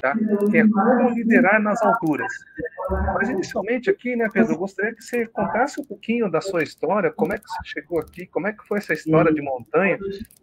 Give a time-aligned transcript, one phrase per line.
[0.00, 0.14] Tá?
[0.50, 2.32] Que é como liderar nas alturas.
[3.14, 7.12] Mas inicialmente aqui, né, Pedro, eu gostaria que você contasse um pouquinho da sua história,
[7.12, 9.98] como é que você chegou aqui, como é que foi essa história de montanha,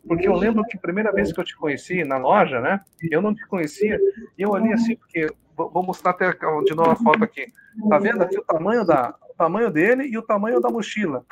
[0.08, 2.80] porque eu lembro que a primeira vez que eu te conheci na loja, né,
[3.12, 4.00] eu não te conhecia,
[4.38, 5.28] e eu olhei assim, porque
[5.58, 7.48] vou mostrar até de novo a foto aqui.
[7.90, 11.26] Tá vendo aqui o tamanho da, o tamanho dele e o tamanho da mochila.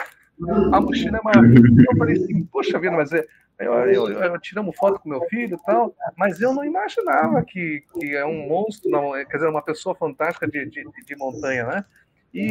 [0.72, 1.46] A mochila é maior.
[1.46, 3.26] Eu falei assim, poxa vida, mas é,
[3.60, 7.84] eu, eu, eu, tiramos foto com meu filho e tal, mas eu não imaginava que,
[7.94, 11.86] que é um monstro, não, quer dizer, uma pessoa fantástica de, de, de montanha, né?
[12.34, 12.50] E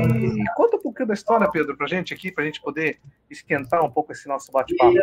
[0.56, 2.96] conta um pouquinho da história, Pedro, para gente aqui, para a gente poder
[3.30, 4.94] esquentar um pouco esse nosso bate-papo.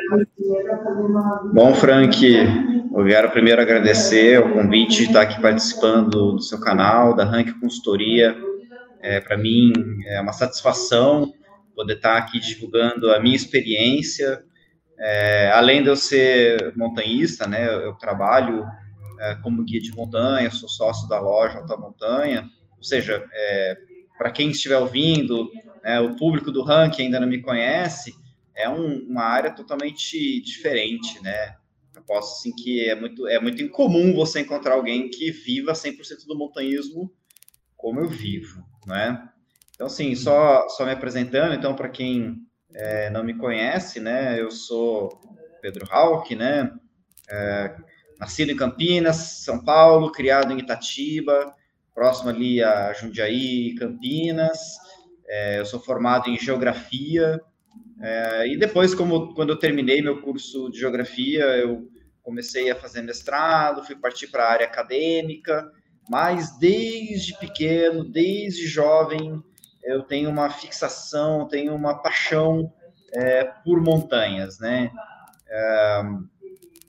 [1.54, 2.26] Bom, Frank,
[2.92, 7.60] eu quero primeiro agradecer o convite de estar aqui participando do seu canal, da Rank
[7.60, 8.36] Consultoria.
[9.02, 9.72] É, para mim
[10.08, 11.32] é uma satisfação
[11.76, 14.44] poder estar aqui divulgando a minha experiência.
[15.00, 18.66] É, além de eu ser montanhista, né, eu, trabalho
[19.20, 22.48] é, como guia de montanha, sou sócio da loja Alta Montanha,
[22.78, 23.78] ou seja, é,
[24.18, 25.50] para quem estiver ouvindo,
[25.84, 28.14] né, o público do ranking ainda não me conhece,
[28.56, 31.56] é um, uma área totalmente diferente, né?
[31.96, 36.26] Eu posso assim que é muito é muito incomum você encontrar alguém que viva 100%
[36.28, 37.12] do montanhismo
[37.76, 39.28] como eu vivo, né?
[39.82, 42.36] Então assim, só só me apresentando, então para quem
[42.72, 44.40] é, não me conhece, né?
[44.40, 45.10] Eu sou
[45.60, 46.72] Pedro Hauck, né?
[47.28, 47.76] É,
[48.20, 51.56] nascido em Campinas, São Paulo, criado em Itatiba,
[51.96, 54.60] próximo ali a Jundiaí, Campinas.
[55.28, 57.42] É, eu sou formado em geografia.
[58.00, 61.90] É, e depois, como quando eu terminei meu curso de geografia, eu
[62.22, 65.72] comecei a fazer mestrado, fui partir para a área acadêmica.
[66.08, 69.44] Mas desde pequeno, desde jovem,
[69.84, 72.72] eu tenho uma fixação, tenho uma paixão
[73.14, 74.92] é, por montanhas, né?
[75.48, 76.02] É,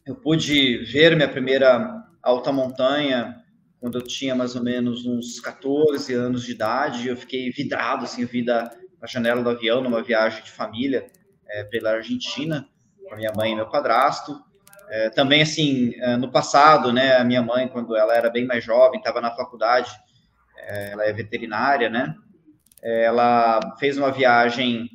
[0.06, 3.42] eu pude ver minha primeira alta montanha
[3.82, 8.22] quando eu tinha mais ou menos uns 14 anos de idade, eu fiquei vidrado, assim,
[8.22, 8.70] eu vi da,
[9.00, 11.08] da janela do avião numa viagem de família
[11.48, 12.68] é, pela Argentina,
[13.04, 14.40] com a minha mãe e meu padrasto.
[14.88, 18.62] É, também, assim, é, no passado, né, a minha mãe, quando ela era bem mais
[18.62, 19.90] jovem, estava na faculdade,
[20.56, 22.14] é, ela é veterinária, né,
[22.82, 24.88] ela fez uma viagem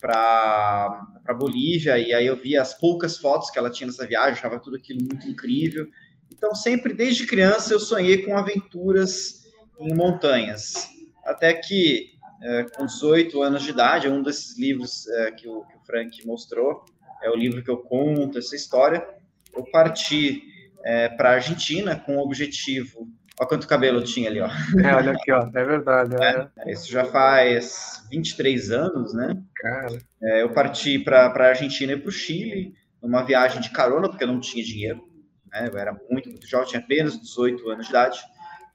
[0.00, 4.58] para Bolívia, e aí eu vi as poucas fotos que ela tinha nessa viagem, achava
[4.58, 5.88] tudo aquilo muito incrível,
[6.32, 9.42] então, sempre desde criança eu sonhei com aventuras
[9.80, 10.88] em montanhas.
[11.24, 12.12] Até que,
[12.42, 16.26] é, com 18 anos de idade, um desses livros é, que, o, que, o, Frank
[16.26, 16.84] mostrou,
[17.22, 19.06] é o livro que eu conto essa história,
[19.54, 20.42] eu parti
[20.84, 23.08] é, para a Argentina com o objetivo.
[23.40, 24.48] Olha quanto cabelo tinha ali, ó.
[24.82, 25.48] É, olha aqui, ó.
[25.54, 26.16] É verdade.
[26.16, 26.48] É.
[26.58, 29.40] é isso já faz 23 anos, né?
[29.54, 29.98] Cara.
[30.22, 34.24] É, eu parti para a Argentina e para o Chile, numa viagem de carona, porque
[34.24, 35.08] eu não tinha dinheiro
[35.50, 35.68] né?
[35.70, 38.20] Eu era muito, muito jovem, tinha apenas 18 anos de idade.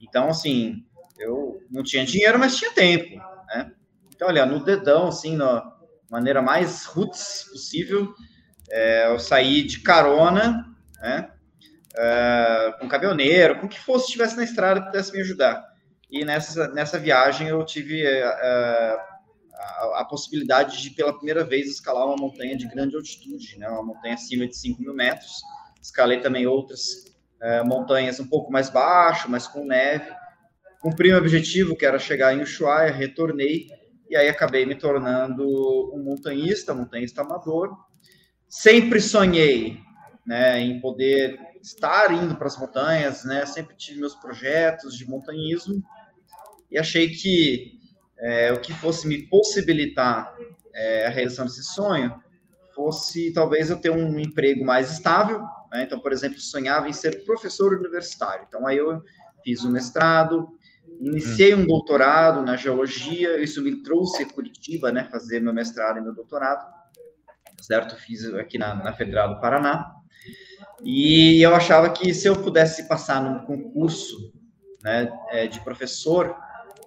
[0.00, 0.84] Então, assim,
[1.18, 3.16] eu não tinha dinheiro, mas tinha tempo,
[3.48, 3.72] né?
[4.14, 5.72] Então, olha, no dedão, assim, na
[6.10, 8.12] maneira mais roots possível,
[8.70, 10.64] é, eu saí de carona,
[11.00, 11.30] né?
[11.96, 15.64] É, com caminhoneiro, com o que fosse estivesse na estrada pudesse me ajudar.
[16.10, 22.06] E nessa, nessa viagem eu tive é, a, a, possibilidade de, pela primeira vez, escalar
[22.06, 23.68] uma montanha de grande altitude, né?
[23.68, 25.42] uma montanha acima de 5 mil metros,
[25.80, 27.04] escalei também outras
[27.40, 30.10] é, montanhas um pouco mais baixo, mas com neve.
[30.80, 33.66] Cumpri meu objetivo, que era chegar em Ushuaia, retornei,
[34.08, 35.44] e aí acabei me tornando
[35.94, 37.76] um montanhista, montanhista amador.
[38.48, 39.78] Sempre sonhei
[40.26, 45.82] né, em poder estar indo para as montanhas, né, sempre tive meus projetos de montanhismo,
[46.70, 47.80] e achei que
[48.18, 50.34] é, o que fosse me possibilitar
[50.74, 52.14] é, a realização desse sonho
[52.74, 55.84] fosse talvez eu ter um emprego mais estável, né?
[55.84, 58.44] Então, por exemplo, sonhava em ser professor universitário.
[58.48, 59.02] Então, aí eu
[59.44, 60.48] fiz um mestrado,
[61.00, 66.02] iniciei um doutorado na geologia, isso me trouxe a Curitiba, né, fazer meu mestrado e
[66.02, 66.66] meu doutorado,
[67.60, 67.94] certo?
[67.96, 70.03] Fiz aqui na, na Federal do Paraná.
[70.84, 74.32] E eu achava que se eu pudesse passar num concurso
[74.82, 76.36] né, é, de professor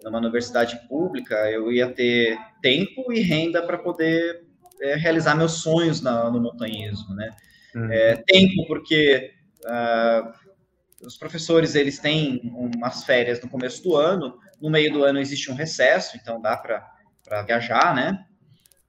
[0.03, 4.45] numa universidade pública, eu ia ter tempo e renda para poder
[4.79, 7.31] é, realizar meus sonhos na, no montanhismo, né?
[7.75, 7.91] Uhum.
[7.91, 9.31] É, tempo, porque
[9.65, 15.19] uh, os professores eles têm umas férias no começo do ano, no meio do ano
[15.19, 18.25] existe um recesso, então dá para viajar, né?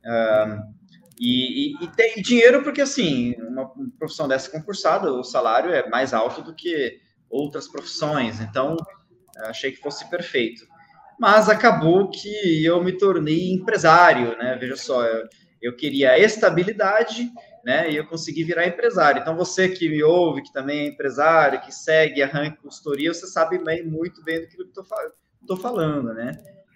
[0.05, 0.78] Uh,
[1.21, 6.15] e, e, e, tem dinheiro porque, assim, uma profissão dessa concursada, o salário é mais
[6.15, 8.77] alto do que outras profissões, então
[9.47, 10.65] achei que fosse perfeito.
[11.19, 14.57] Mas acabou que eu me tornei empresário, né?
[14.61, 15.29] Veja só, eu,
[15.61, 17.29] eu queria estabilidade,
[17.65, 17.91] né?
[17.91, 19.21] E eu consegui virar empresário.
[19.21, 23.27] Então, você que me ouve, que também é empresário, que segue a Rank Consultoria, você
[23.27, 26.33] sabe bem, muito bem do que eu estou falando, né?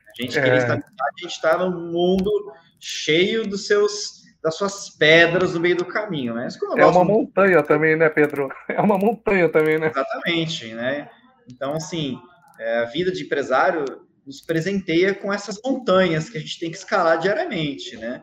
[0.09, 0.43] A gente é.
[0.43, 5.77] queria estar, a gente está num mundo cheio dos seus das suas pedras no meio
[5.77, 6.49] do caminho, né?
[6.77, 8.49] É uma montanha também, né, Pedro?
[8.69, 9.89] É uma montanha também, né?
[9.89, 11.09] Exatamente, né?
[11.49, 12.19] Então, assim,
[12.59, 13.85] é, a vida de empresário
[14.27, 18.23] nos presenteia com essas montanhas que a gente tem que escalar diariamente, né?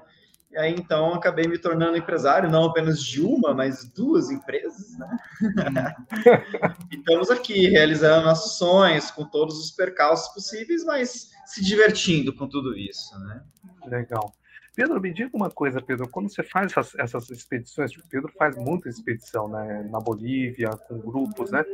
[0.51, 5.18] E aí, então, acabei me tornando empresário, não apenas de uma, mas duas empresas, né?
[6.92, 12.48] e estamos aqui realizando nossos sonhos com todos os percalços possíveis, mas se divertindo com
[12.48, 13.44] tudo isso, né?
[13.86, 14.33] Legal.
[14.79, 18.55] Pedro, me diga uma coisa, Pedro, quando você faz essas, essas expedições, o Pedro faz
[18.55, 21.65] muita expedição, né, na Bolívia, com grupos, né?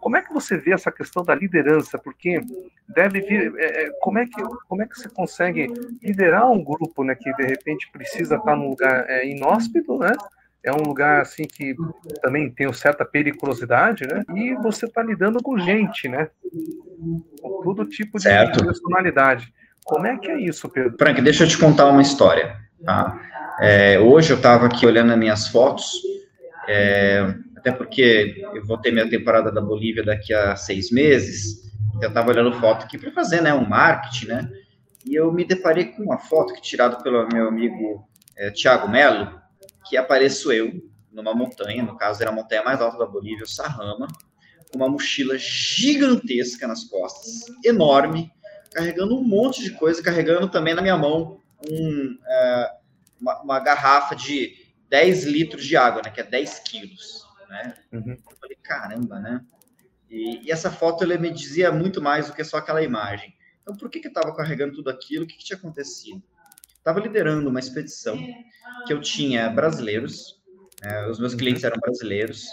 [0.00, 1.98] Como é que você vê essa questão da liderança?
[1.98, 2.40] Porque
[2.88, 5.66] deve vir, é, é, como é que como é que você consegue
[6.02, 10.12] liderar um grupo, né, que de repente precisa estar num lugar é, inóspito, né?
[10.62, 11.74] É um lugar assim que
[12.22, 14.22] também tem uma certa periculosidade, né?
[14.34, 16.30] E você está lidando com gente, né?
[17.42, 18.64] Com todo tipo de certo.
[18.64, 19.52] personalidade.
[19.84, 20.96] Como é que é isso, Pedro?
[20.98, 22.56] Frank, deixa eu te contar uma história.
[22.84, 23.20] Tá?
[23.60, 25.92] É, hoje eu estava aqui olhando as minhas fotos,
[26.66, 32.02] é, até porque eu vou ter minha temporada da Bolívia daqui a seis meses, então
[32.02, 34.50] eu estava olhando foto aqui para fazer né, um marketing, né?
[35.04, 39.38] E eu me deparei com uma foto que tirada pelo meu amigo é, Tiago Melo,
[39.86, 40.72] que apareço eu
[41.12, 44.08] numa montanha, no caso era a montanha mais alta da Bolívia, o Sarrama,
[44.70, 48.32] com uma mochila gigantesca nas costas, enorme,
[48.74, 51.40] carregando um monte de coisa, carregando também na minha mão
[51.70, 52.72] um, é,
[53.20, 54.54] uma, uma, garrafa de
[54.90, 56.10] 10 litros de água, né?
[56.10, 57.74] Que é 10 quilos, né?
[57.92, 58.18] Uhum.
[58.30, 59.40] Eu falei, caramba, né?
[60.10, 63.34] E, e, essa foto ela me dizia muito mais do que só aquela imagem.
[63.62, 65.24] Então, por que, que eu estava carregando tudo aquilo?
[65.24, 66.22] O que, que tinha acontecido?
[66.76, 68.18] Estava liderando uma expedição
[68.86, 70.42] que eu tinha brasileiros,
[70.82, 71.38] é, os meus uhum.
[71.38, 72.46] clientes eram brasileiros,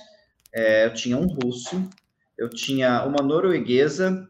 [0.53, 1.89] é, eu tinha um russo,
[2.37, 4.29] eu tinha uma norueguesa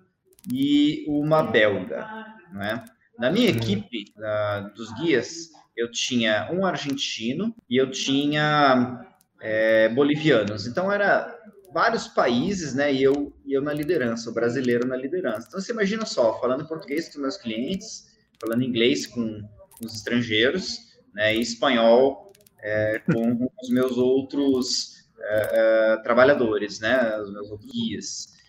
[0.52, 2.08] e uma belga,
[2.54, 2.86] né?
[3.20, 9.06] Na minha equipe uh, dos guias, eu tinha um argentino e eu tinha
[9.40, 10.68] é, bolivianos.
[10.68, 11.38] Então, era
[11.74, 12.94] vários países, né?
[12.94, 15.48] E eu, e eu na liderança, o brasileiro na liderança.
[15.48, 18.08] Então, você imagina só, falando português com meus clientes,
[18.40, 19.42] falando inglês com
[19.84, 20.78] os estrangeiros,
[21.14, 21.36] né?
[21.36, 27.18] E espanhol é, com os meus outros é, é, trabalhadores, né?
[27.20, 28.41] Os meus outros guias.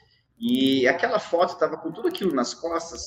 [0.43, 3.05] E aquela foto estava com tudo aquilo nas costas,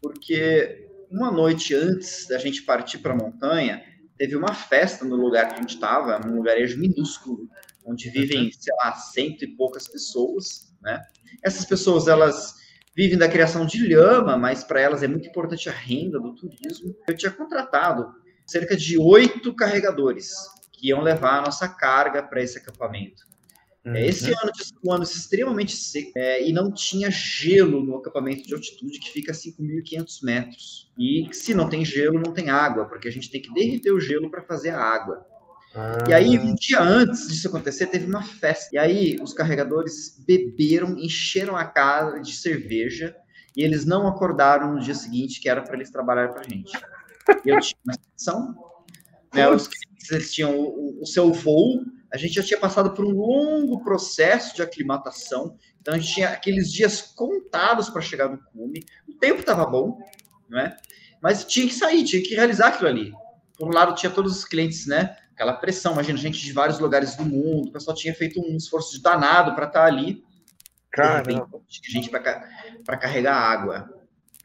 [0.00, 3.82] porque uma noite antes da gente partir para a montanha,
[4.16, 7.48] teve uma festa no lugar que a gente estava, um lugarejo minúsculo,
[7.84, 8.52] onde vivem, uhum.
[8.52, 11.02] sei lá, cento e poucas pessoas, né?
[11.42, 12.54] Essas pessoas, elas
[12.96, 16.94] vivem da criação de lhama, mas para elas é muito importante a renda do turismo.
[17.08, 18.14] Eu tinha contratado
[18.46, 20.30] cerca de oito carregadores
[20.72, 23.25] que iam levar a nossa carga para esse acampamento.
[23.86, 23.94] Uhum.
[23.94, 28.42] Esse ano tinha sido um ano extremamente seco é, e não tinha gelo no acampamento
[28.42, 30.90] de altitude que fica a 5.500 metros.
[30.98, 34.00] E se não tem gelo, não tem água, porque a gente tem que derreter o
[34.00, 35.24] gelo para fazer a água.
[35.72, 36.04] Ah.
[36.08, 38.74] E aí, um dia antes disso acontecer, teve uma festa.
[38.74, 43.14] E aí, os carregadores beberam, encheram a casa de cerveja
[43.56, 46.72] e eles não acordaram no dia seguinte, que era para eles trabalharem para a gente.
[47.44, 48.54] Eu tinha uma exceção,
[49.32, 49.68] né, os
[50.10, 51.84] eles tinham o, o seu voo
[52.16, 56.30] a gente já tinha passado por um longo processo de aclimatação, então a gente tinha
[56.30, 59.98] aqueles dias contados para chegar no cume, o tempo estava bom,
[60.48, 60.76] né?
[61.20, 63.12] mas tinha que sair, tinha que realizar aquilo ali.
[63.58, 65.16] Por um lado, tinha todos os clientes, né?
[65.32, 68.92] Aquela pressão, imagina, gente de vários lugares do mundo, o pessoal tinha feito um esforço
[68.92, 70.22] de danado para estar tá ali.
[70.90, 71.48] Caramba.
[71.68, 73.90] Gente para carregar água,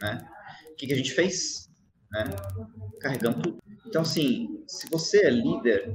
[0.01, 0.27] né?
[0.71, 1.69] O que, que a gente fez?
[2.11, 2.23] Né?
[2.99, 3.59] Carregamos tudo.
[3.85, 5.91] Então, assim, se você é líder,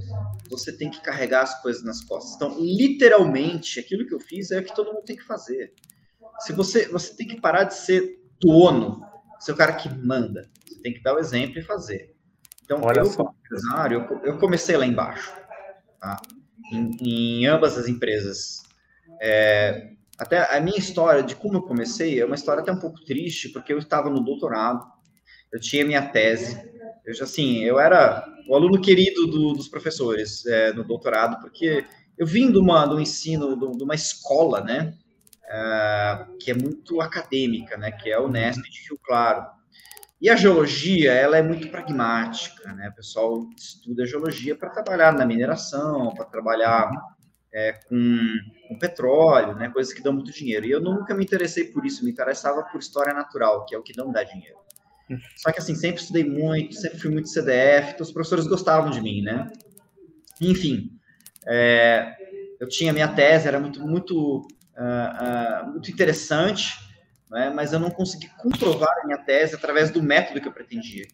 [0.50, 2.34] você tem que carregar as coisas nas costas.
[2.34, 5.72] Então, literalmente, aquilo que eu fiz é o que todo mundo tem que fazer.
[6.40, 9.00] Se você, você tem que parar de ser dono,
[9.38, 10.50] ser o cara que manda.
[10.66, 12.14] Você tem que dar o exemplo e fazer.
[12.64, 13.24] Então, Olha eu, só.
[13.24, 15.32] como empresário, eu, eu comecei lá embaixo,
[16.00, 16.20] tá?
[16.72, 18.62] em, em ambas as empresas.
[19.20, 23.04] É, até a minha história de como eu comecei é uma história até um pouco
[23.04, 24.84] triste, porque eu estava no doutorado,
[25.52, 26.56] eu tinha minha tese,
[27.06, 31.84] eu já, assim, eu era o aluno querido do, dos professores é, no doutorado, porque
[32.18, 34.92] eu vim de, uma, de um ensino, de, uma escola, né,
[35.48, 39.46] é, que é muito acadêmica, né, que é o Unesp de Rio Claro.
[40.20, 45.12] E a geologia, ela é muito pragmática, né, o pessoal estuda a geologia para trabalhar
[45.12, 46.90] na mineração, para trabalhar
[47.54, 48.18] é, com,
[48.66, 50.66] com, petróleo, né, coisas que dão muito dinheiro.
[50.66, 53.82] E eu nunca me interessei por isso, me interessava por história natural, que é o
[53.82, 54.65] que não dá dinheiro.
[55.36, 59.00] Só que assim, sempre estudei muito, sempre fui muito CDF, então os professores gostavam de
[59.00, 59.50] mim, né?
[60.40, 60.90] Enfim,
[61.46, 62.12] é,
[62.58, 66.74] eu tinha minha tese, era muito, muito, uh, uh, muito interessante,
[67.30, 71.06] né, mas eu não consegui comprovar a minha tese através do método que eu pretendia.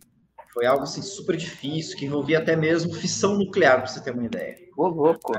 [0.52, 4.24] Foi algo assim, super difícil, que envolvia até mesmo fissão nuclear, para você ter uma
[4.24, 4.56] ideia.
[4.76, 5.32] Ô, louco!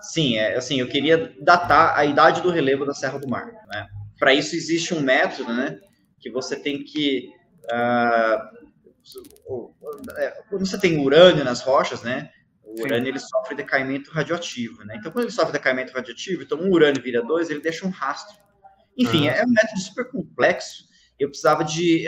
[0.00, 3.46] Sim, é, assim, eu queria datar a idade do relevo da Serra do Mar.
[3.66, 3.86] Né?
[4.18, 5.78] Para isso existe um método, né,
[6.20, 7.30] que você tem que
[7.64, 8.68] uh,
[10.50, 12.30] quando você tem urânio nas rochas, né,
[12.62, 14.96] o urânio ele sofre decaimento radioativo, né?
[14.98, 18.36] Então, quando ele sofre decaimento radioativo, então um urânio vira dois, ele deixa um rastro.
[18.96, 20.86] Enfim, é um método super complexo.
[21.18, 22.06] Eu precisava de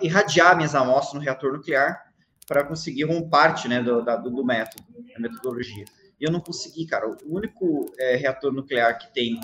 [0.00, 2.02] irradiar minhas amostras no reator nuclear
[2.46, 5.84] para conseguir uma parte né, do, do, do, método, da metodologia.
[6.18, 7.08] E eu não consegui, cara.
[7.08, 9.38] O único é, reator nuclear que tem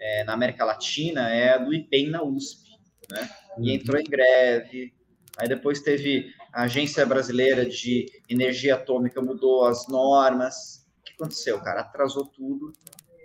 [0.00, 2.63] é, na América Latina é do IPEM na USP,
[3.10, 3.30] né?
[3.58, 3.74] E uhum.
[3.76, 4.92] entrou em greve,
[5.36, 10.86] Aí depois teve a Agência Brasileira de Energia Atômica mudou as normas.
[11.00, 11.80] O que aconteceu, cara?
[11.80, 12.72] Atrasou tudo.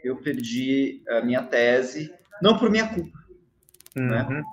[0.03, 3.19] Eu perdi a minha tese, não por minha culpa.
[3.95, 4.23] Né?
[4.23, 4.29] Uhum.
[4.29, 4.43] Né?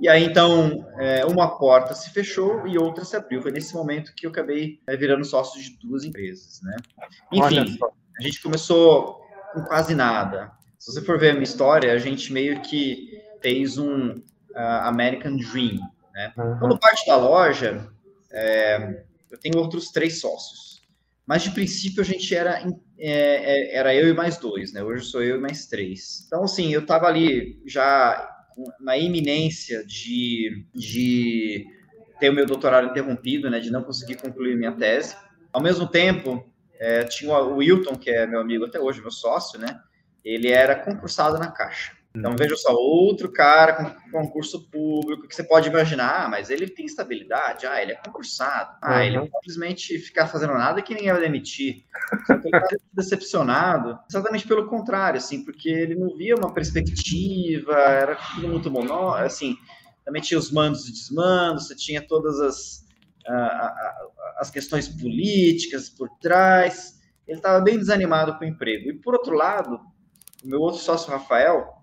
[0.00, 3.40] E aí, então, é, uma porta se fechou e outra se abriu.
[3.40, 6.76] Foi nesse momento que eu acabei é, virando sócio de duas empresas, né?
[7.32, 7.78] Enfim,
[8.18, 9.22] a gente começou
[9.54, 10.52] com quase nada.
[10.78, 14.20] Se você for ver a minha história, a gente meio que fez um
[14.56, 15.78] uh, American Dream,
[16.14, 16.32] né?
[16.36, 16.58] Uhum.
[16.58, 17.88] Quando parte da loja,
[18.32, 20.82] é, eu tenho outros três sócios.
[21.26, 22.60] Mas de princípio a gente era,
[22.98, 24.82] é, é, era eu e mais dois, né?
[24.82, 26.24] Hoje sou eu e mais três.
[26.26, 28.32] Então, assim, eu estava ali já
[28.80, 31.66] na iminência de, de
[32.18, 33.58] ter o meu doutorado interrompido, né?
[33.58, 35.16] De não conseguir concluir minha tese.
[35.52, 36.48] Ao mesmo tempo,
[36.78, 39.80] é, tinha o Wilton, que é meu amigo até hoje, meu sócio, né?
[40.24, 41.95] Ele era concursado na Caixa.
[42.18, 43.74] Então, veja só, outro cara
[44.10, 47.96] com concurso público, que você pode imaginar, ah, mas ele tem estabilidade, ah, ele é
[47.96, 49.00] concursado, ah, uhum.
[49.02, 51.84] ele não simplesmente ficar fazendo nada que ninguém vai demitir.
[52.26, 57.74] Só que ele está decepcionado, exatamente pelo contrário, assim, porque ele não via uma perspectiva,
[57.74, 59.56] era tudo muito monó, assim,
[60.04, 62.86] também tinha os mandos e desmandos, você tinha todas as,
[64.38, 66.96] as questões políticas por trás,
[67.26, 68.88] ele estava bem desanimado com o emprego.
[68.88, 69.80] E, por outro lado,
[70.44, 71.75] o meu outro sócio, Rafael,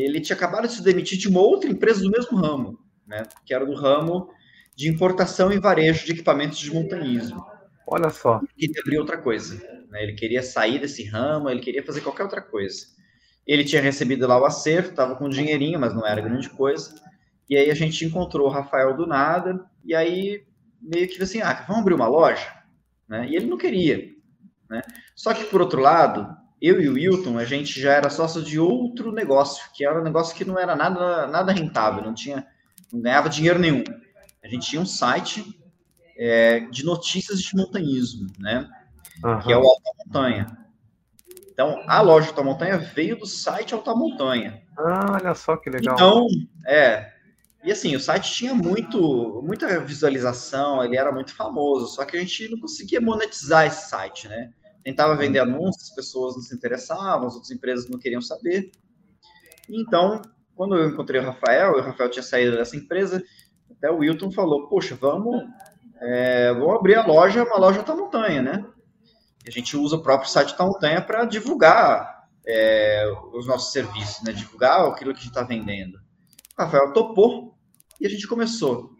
[0.00, 3.54] ele tinha acabado de se demitir de uma outra empresa do mesmo ramo, né, que
[3.54, 4.28] era do ramo
[4.76, 7.44] de importação e varejo de equipamentos de montanhismo.
[7.86, 8.40] Olha só.
[8.56, 9.56] Ele queria abrir outra coisa.
[9.90, 12.86] Né, ele queria sair desse ramo, ele queria fazer qualquer outra coisa.
[13.46, 16.94] Ele tinha recebido lá o acerto, estava com um dinheirinho, mas não era grande coisa.
[17.48, 20.44] E aí a gente encontrou o Rafael do nada, e aí
[20.80, 22.52] meio que assim, ah, vamos abrir uma loja?
[23.08, 23.28] Né?
[23.28, 24.08] E ele não queria.
[24.68, 24.82] Né?
[25.14, 26.34] Só que, por outro lado,
[26.66, 30.04] eu e o Wilton, a gente já era sócio de outro negócio, que era um
[30.04, 32.46] negócio que não era nada, nada rentável, não tinha,
[32.92, 33.84] não ganhava dinheiro nenhum.
[34.42, 35.44] A gente tinha um site
[36.16, 38.68] é, de notícias de montanhismo, né?
[39.22, 39.38] Uhum.
[39.40, 40.58] Que é o Alta Montanha.
[41.52, 44.62] Então, a loja Alta Montanha veio do site Alta Montanha.
[44.76, 45.94] Ah, olha só que legal.
[45.94, 46.26] Então,
[46.66, 47.12] é.
[47.62, 52.20] E assim, o site tinha muito, muita visualização, ele era muito famoso, só que a
[52.20, 54.50] gente não conseguia monetizar esse site, né?
[54.84, 58.70] Tentava vender anúncios, as pessoas não se interessavam, as outras empresas não queriam saber.
[59.68, 60.20] Então,
[60.54, 63.22] quando eu encontrei o Rafael, o Rafael tinha saído dessa empresa,
[63.70, 65.42] até o Wilton falou, poxa, vamos,
[66.00, 68.64] é, vamos abrir a loja, uma loja da montanha, né?
[69.46, 74.32] a gente usa o próprio site da montanha para divulgar é, os nossos serviços, né?
[74.32, 75.96] Divulgar aquilo que a gente está vendendo.
[76.58, 77.54] O Rafael topou
[78.00, 78.90] e a gente começou.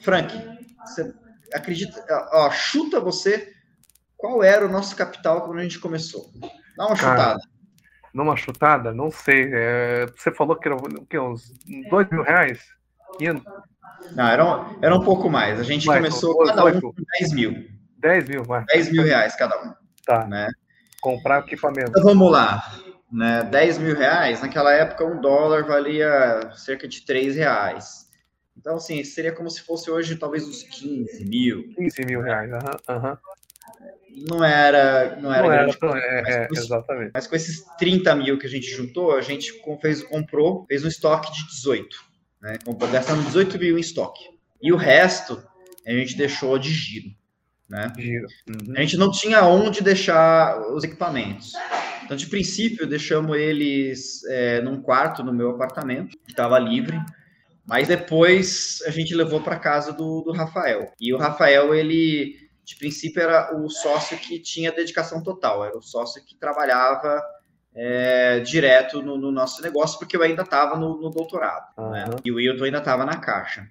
[0.00, 0.32] Frank,
[0.86, 1.12] você
[1.52, 3.52] acredita, ó, chuta você
[4.18, 6.28] qual era o nosso capital quando a gente começou?
[6.76, 7.40] Dá uma Cara, chutada.
[8.12, 8.92] Numa chutada?
[8.92, 9.48] Não sei.
[9.52, 10.76] É, você falou que era
[11.08, 11.52] que, uns
[11.88, 12.60] dois mil reais?
[14.12, 15.60] Não, era um, era um pouco mais.
[15.60, 17.68] A gente mais, começou cada um com 10 mil.
[17.98, 18.64] 10 mil, vai.
[18.64, 19.72] 10 mil reais cada um.
[20.04, 20.26] Tá.
[20.26, 20.50] Né?
[21.00, 21.90] Comprar equipamento.
[21.90, 22.62] Então vamos lá.
[23.10, 28.08] Né, 10 mil reais, naquela época um dólar valia cerca de 3 reais.
[28.56, 31.72] Então, assim, seria como se fosse hoje talvez uns 15 mil.
[31.74, 32.72] 15 mil reais, aham.
[32.88, 33.16] Uhum, uhum
[34.28, 35.16] não era.
[35.16, 37.10] Não era, não era é, mas, é, exatamente.
[37.14, 40.88] Mas com esses 30 mil que a gente juntou, a gente fez, comprou, fez um
[40.88, 41.96] estoque de 18.
[42.42, 42.58] Né?
[42.92, 44.24] Gastamos 18 mil em estoque.
[44.60, 45.42] E o resto
[45.86, 47.08] a gente deixou de giro.
[47.68, 47.92] Né?
[47.98, 48.26] Giro.
[48.48, 48.74] Uhum.
[48.76, 51.52] A gente não tinha onde deixar os equipamentos.
[52.04, 56.98] Então, de princípio, deixamos eles é, num quarto no meu apartamento, que estava livre.
[57.66, 60.90] Mas depois a gente levou para casa do, do Rafael.
[60.98, 65.80] E o Rafael, ele de princípio era o sócio que tinha dedicação total, era o
[65.80, 67.24] sócio que trabalhava
[67.74, 71.90] é, direto no, no, nosso negócio, porque eu ainda estava no, no, doutorado, uhum.
[71.90, 72.04] né?
[72.22, 73.66] e o Wilton ainda estava na caixa.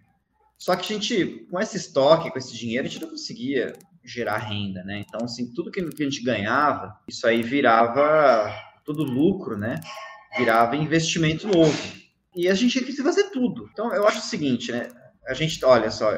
[0.57, 3.73] Só que a gente, com esse estoque, com esse dinheiro, a gente não conseguia
[4.03, 5.03] gerar renda, né?
[5.07, 8.51] Então, assim, tudo que a gente ganhava, isso aí virava
[8.83, 9.79] tudo lucro, né?
[10.35, 11.77] Virava investimento novo.
[12.35, 13.69] E a gente tinha que fazer tudo.
[13.71, 14.89] Então, eu acho o seguinte, né?
[15.27, 16.11] A gente, olha só,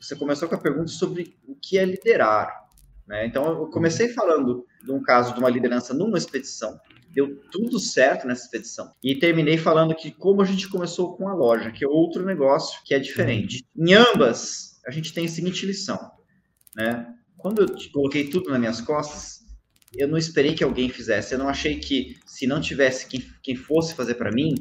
[0.00, 2.68] você começou com a pergunta sobre o que é liderar.
[3.06, 3.26] Né?
[3.26, 6.80] Então, eu comecei falando de um caso de uma liderança numa expedição,
[7.10, 8.94] deu tudo certo nessa expedição.
[9.02, 12.80] E terminei falando que como a gente começou com a loja, que é outro negócio
[12.84, 13.64] que é diferente.
[13.76, 15.98] Em ambas, a gente tem a seguinte lição,
[16.74, 17.14] né?
[17.36, 19.40] Quando eu coloquei tudo nas minhas costas,
[19.94, 21.34] eu não esperei que alguém fizesse.
[21.34, 24.54] Eu não achei que se não tivesse quem, quem fosse fazer para mim,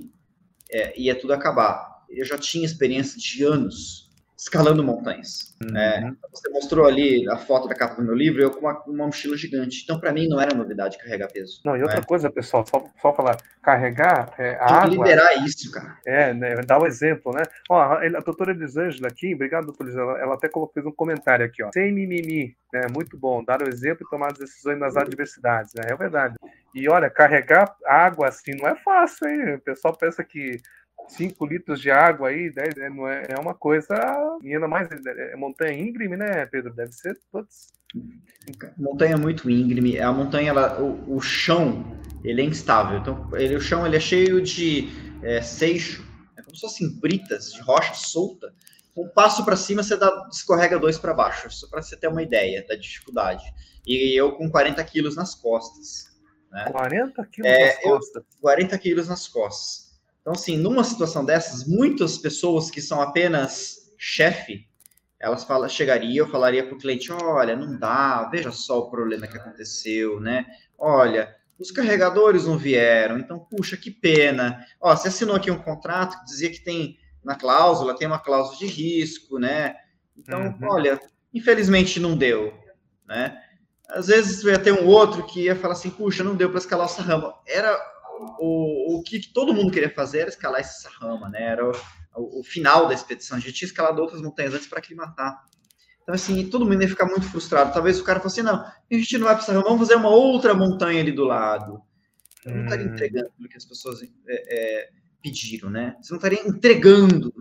[0.71, 2.05] é, ia tudo acabar.
[2.09, 4.08] Eu já tinha experiência de anos
[4.39, 5.53] escalando montanhas.
[5.61, 5.77] Uhum.
[5.77, 9.05] É, você mostrou ali a foto da capa do meu livro, eu com uma, uma
[9.07, 9.81] mochila gigante.
[9.83, 11.59] Então, para mim, não era novidade carregar peso.
[11.65, 12.03] Não, e outra é?
[12.03, 14.89] coisa, pessoal, só, só falar, carregar é, a Tem água...
[14.89, 15.97] liberar isso, cara.
[16.07, 17.43] É, né, dá o um exemplo, né?
[17.69, 21.61] Ó, a, a doutora Elisângela aqui, obrigado, doutora Elisângela, ela até colocou um comentário aqui,
[21.61, 21.69] ó.
[21.73, 22.87] Sem mimimi, né?
[22.95, 25.83] Muito bom, dar o exemplo e tomar as decisões nas adversidades, né?
[25.89, 26.35] É verdade.
[26.73, 29.55] E olha, carregar água assim não é fácil, hein?
[29.55, 30.61] O pessoal pensa que
[31.09, 33.95] 5 litros de água aí, 10, né, não é, é uma coisa.
[34.43, 36.73] E ainda mais, é, é montanha íngreme, né, Pedro?
[36.73, 37.19] Deve ser.
[37.31, 37.73] Putz.
[38.77, 39.99] Montanha muito íngreme.
[39.99, 42.99] A montanha, ela, o, o chão, ele é instável.
[42.99, 44.89] Então, ele, o chão ele é cheio de
[45.23, 48.53] é, seixo, é como se fossem britas de rocha solta.
[48.95, 52.21] Um passo para cima, você dá, escorrega dois para baixo, só para você ter uma
[52.21, 53.43] ideia da dificuldade.
[53.85, 56.09] E eu com 40 quilos nas costas.
[56.51, 56.65] Né?
[56.71, 58.23] 40 quilos é, nas costas?
[58.23, 59.88] Eu, 40 quilos nas costas.
[60.29, 64.67] Então, assim, numa situação dessas, muitas pessoas que são apenas chefe,
[65.19, 69.25] elas fala, chegariam, eu falaria para o cliente, olha, não dá, veja só o problema
[69.25, 70.45] que aconteceu, né?
[70.77, 74.63] Olha, os carregadores não vieram, então, puxa, que pena.
[74.79, 78.59] Ó, você assinou aqui um contrato que dizia que tem na cláusula, tem uma cláusula
[78.59, 79.77] de risco, né?
[80.15, 80.69] Então, uhum.
[80.69, 81.01] olha,
[81.33, 82.53] infelizmente não deu,
[83.07, 83.35] né?
[83.89, 86.85] Às vezes ia ter um outro que ia falar assim, puxa, não deu para escalar
[86.85, 87.33] essa rama.
[87.47, 87.75] Era
[88.39, 91.43] o, o que todo mundo queria fazer era escalar essa rama, né?
[91.43, 91.71] Era o,
[92.15, 93.37] o, o final da expedição.
[93.37, 95.43] A gente tinha escalado outras montanhas antes para aclimatar.
[96.03, 97.71] Então, assim, todo mundo ia ficar muito frustrado.
[97.71, 99.95] Talvez o cara fosse assim, não, a gente não vai para essa rama, vamos fazer
[99.95, 101.81] uma outra montanha ali do lado.
[102.45, 102.93] Eu não estaria hum.
[102.93, 104.89] entregando o que as pessoas é, é,
[105.21, 105.95] pediram, né?
[106.01, 107.31] Você não estaria entregando,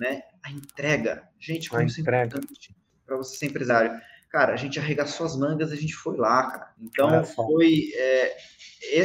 [0.00, 0.22] né?
[0.42, 1.28] A entrega.
[1.38, 2.74] Gente, como isso é importante
[3.06, 3.92] para você ser empresário.
[4.34, 6.74] Cara, a gente arregaçou as mangas, a gente foi lá, cara.
[6.80, 7.92] Então, foi...
[7.94, 8.36] É,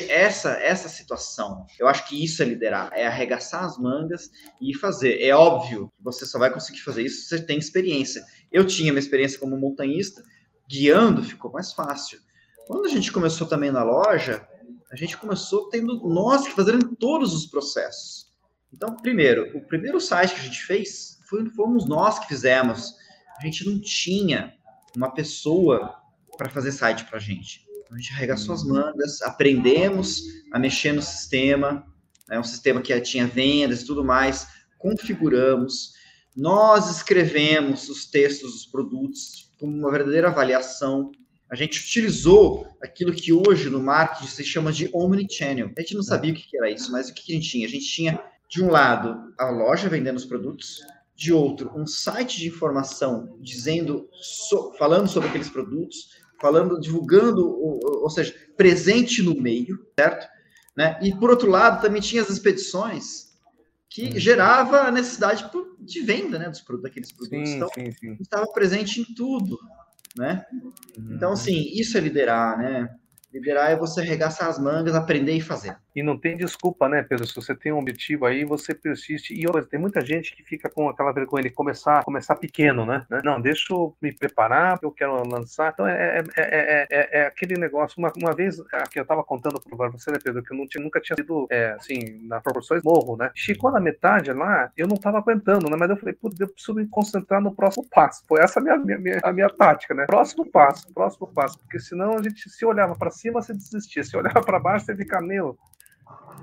[0.10, 5.22] essa essa situação, eu acho que isso é liderar, é arregaçar as mangas e fazer.
[5.22, 8.26] É óbvio que você só vai conseguir fazer isso se você tem experiência.
[8.52, 10.24] Eu tinha minha experiência como montanhista,
[10.68, 12.20] guiando ficou mais fácil.
[12.66, 14.48] Quando a gente começou também na loja,
[14.92, 18.32] a gente começou tendo nós que fazerem todos os processos.
[18.74, 22.96] Então, primeiro, o primeiro site que a gente fez foi, fomos nós que fizemos.
[23.38, 24.59] A gente não tinha
[24.96, 25.96] uma pessoa
[26.38, 27.68] para fazer site para a gente.
[27.92, 30.22] A gente arregaçou as mangas, aprendemos
[30.52, 31.86] a mexer no sistema,
[32.28, 34.48] né, um sistema que tinha vendas e tudo mais,
[34.78, 35.94] configuramos,
[36.36, 41.12] nós escrevemos os textos dos produtos com uma verdadeira avaliação.
[41.52, 45.72] A gente utilizou aquilo que hoje no marketing se chama de omnichannel.
[45.78, 47.68] A gente não sabia o que era isso, mas o que a gente tinha?
[47.68, 50.80] A gente tinha, de um lado, a loja vendendo os produtos,
[51.20, 57.78] de outro, um site de informação dizendo, so, falando sobre aqueles produtos, falando, divulgando, ou,
[57.84, 60.26] ou seja, presente no meio, certo?
[60.78, 60.98] Né?
[61.02, 63.34] E por outro lado, também tinha as expedições
[63.90, 64.18] que uhum.
[64.18, 65.52] gerava a necessidade
[65.82, 67.50] de venda, né, dos daqueles produtos.
[67.50, 68.18] Sim, então, sim, sim.
[68.22, 69.60] estava presente em tudo,
[70.16, 70.46] né?
[70.98, 71.16] Uhum.
[71.16, 72.96] Então, assim, isso é liderar, né?
[73.34, 75.76] Liderar é você arregaçar as mangas, aprender e fazer.
[75.96, 77.26] E não tem desculpa, né, Pedro?
[77.26, 79.34] Se você tem um objetivo aí, você persiste.
[79.34, 83.06] E outra, tem muita gente que fica com aquela vergonha de começar, começar pequeno, né?
[83.24, 85.72] Não, deixa eu me preparar, eu quero lançar.
[85.74, 87.96] Então é, é, é, é, é aquele negócio.
[87.98, 88.58] Uma, uma vez
[88.92, 91.48] que eu estava contando para você, né, Pedro, que eu não tinha, nunca tinha sido
[91.76, 93.32] assim, na proporções morro, né?
[93.34, 95.76] Chegou na metade lá, eu não estava aguentando, né?
[95.78, 98.24] Mas eu falei, putz, eu preciso me concentrar no próximo passo.
[98.28, 100.06] Foi essa a minha, minha, a minha tática, né?
[100.06, 101.60] Próximo passo, próximo passo.
[101.60, 104.04] Porque senão a gente se olhava para cima, você desistia.
[104.04, 105.58] Se olhava para baixo, você fica, meu,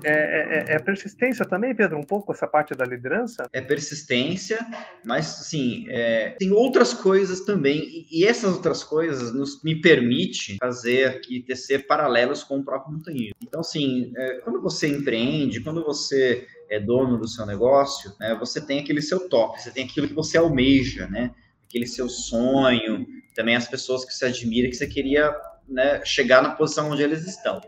[0.03, 3.47] é, é, é, persistência também, Pedro, um pouco essa parte da liderança?
[3.51, 4.59] É persistência,
[5.03, 11.05] mas assim, é, tem outras coisas também, e, essas outras coisas nos, me permite fazer
[11.05, 13.35] aqui, tecer paralelos com o próprio montanhismo.
[13.41, 18.59] Então, assim, é, quando você empreende, quando você é dono do seu negócio, né, você
[18.59, 21.31] tem aquele seu top, você tem aquilo que você almeja, né?
[21.65, 25.35] Aquele seu sonho, também as pessoas que você admira, que você queria
[25.67, 27.61] né, chegar na posição onde eles estão.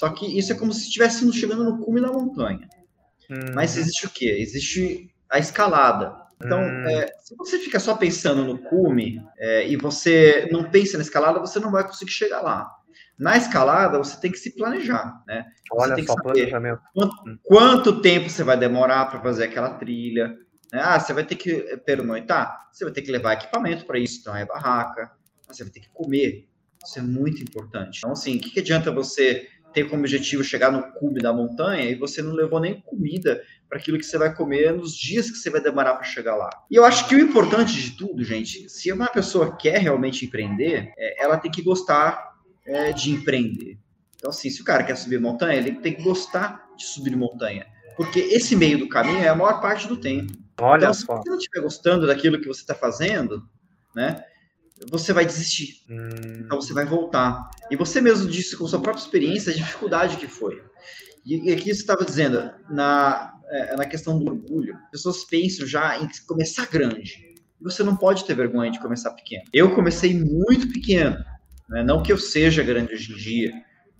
[0.00, 2.66] Só que isso é como se estivéssemos chegando no cume da montanha.
[3.28, 3.52] Uhum.
[3.54, 4.34] Mas existe o quê?
[4.40, 6.16] Existe a escalada.
[6.42, 6.88] Então, hum.
[6.88, 11.38] é, se você fica só pensando no cume é, e você não pensa na escalada,
[11.38, 12.74] você não vai conseguir chegar lá.
[13.18, 15.44] Na escalada, você tem que se planejar, né?
[15.70, 16.80] Você Olha tem só, planejamento.
[16.94, 17.38] Quanto, hum.
[17.42, 20.28] quanto, tempo você vai demorar para fazer aquela trilha?
[20.72, 20.80] Né?
[20.82, 22.70] Ah, você vai ter que pernoitar?
[22.72, 25.12] Você vai ter que levar equipamento para isso, então é barraca.
[25.46, 26.48] Você vai ter que comer.
[26.82, 27.98] Isso é muito importante.
[27.98, 31.90] Então, assim, o que, que adianta você ter como objetivo chegar no cume da montanha
[31.90, 35.36] e você não levou nem comida para aquilo que você vai comer nos dias que
[35.36, 36.50] você vai demorar para chegar lá.
[36.70, 40.92] E eu acho que o importante de tudo, gente, se uma pessoa quer realmente empreender,
[40.98, 42.34] é, ela tem que gostar
[42.66, 43.78] é, de empreender.
[44.16, 47.66] Então, assim, se o cara quer subir montanha, ele tem que gostar de subir montanha.
[47.96, 50.32] Porque esse meio do caminho é a maior parte do tempo.
[50.60, 51.16] Olha então, só.
[51.16, 53.42] Se você não estiver gostando daquilo que você está fazendo,
[53.94, 54.24] né?
[54.88, 55.82] Você vai desistir.
[55.88, 56.40] Hum.
[56.44, 57.50] Então você vai voltar.
[57.70, 60.62] E você mesmo disse com sua própria experiência a dificuldade que foi.
[61.24, 66.08] E, aqui você estava dizendo, na, é, na questão do orgulho, pessoas pensam já em
[66.26, 67.30] começar grande.
[67.60, 69.44] Você não pode ter vergonha de começar pequeno.
[69.52, 71.16] Eu comecei muito pequeno.
[71.68, 71.84] Né?
[71.84, 73.52] Não que eu seja grande hoje em dia,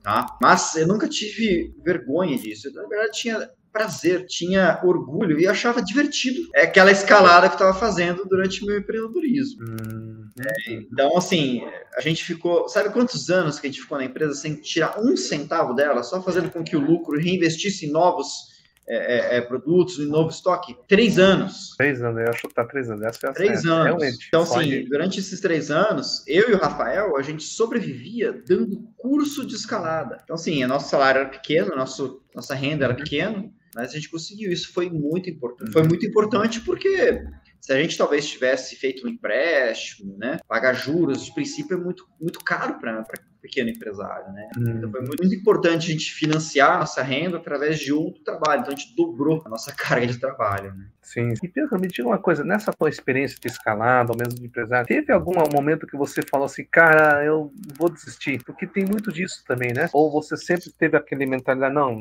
[0.02, 0.38] tá?
[0.40, 2.68] Mas eu nunca tive vergonha disso.
[2.68, 7.76] Eu, na verdade, tinha prazer, tinha orgulho e achava divertido é aquela escalada que estava
[7.78, 9.64] fazendo durante meu empreendedorismo.
[9.64, 11.62] Hum, é, então, assim,
[11.96, 12.68] a gente ficou.
[12.68, 16.22] Sabe quantos anos que a gente ficou na empresa sem tirar um centavo dela, só
[16.22, 18.50] fazendo com que o lucro reinvestisse em novos
[18.88, 20.76] é, é, é produtos, em novo estoque?
[20.88, 21.74] Três anos.
[21.76, 23.02] Três anos, eu acho que tá três anos.
[23.02, 23.84] Essa é três anos.
[23.84, 24.26] Realmente.
[24.28, 29.46] Então, assim, durante esses três anos, eu e o Rafael, a gente sobrevivia dando curso
[29.46, 30.20] de escalada.
[30.24, 34.52] Então, assim, nosso salário era pequeno, nosso, nossa renda era pequena mas a gente conseguiu.
[34.52, 35.72] Isso foi muito importante.
[35.72, 37.24] Foi muito importante porque
[37.60, 42.08] se a gente talvez tivesse feito um empréstimo, né, pagar juros, de princípio é muito,
[42.20, 43.04] muito caro para
[43.40, 44.48] pequeno empresário, né?
[44.56, 44.64] Hum.
[44.76, 48.60] Então foi muito, muito, importante a gente financiar a nossa renda através de outro trabalho.
[48.60, 50.86] Então a gente dobrou a nossa carga de trabalho, né?
[51.02, 51.32] Sim.
[51.42, 54.86] E Pedro, me diga uma coisa, nessa tua experiência de escalada, ou mesmo de empresário,
[54.86, 58.42] teve algum momento que você falou assim, cara, eu vou desistir?
[58.44, 59.88] Porque tem muito disso também, né?
[59.92, 61.96] Ou você sempre teve aquele mentalidade, não,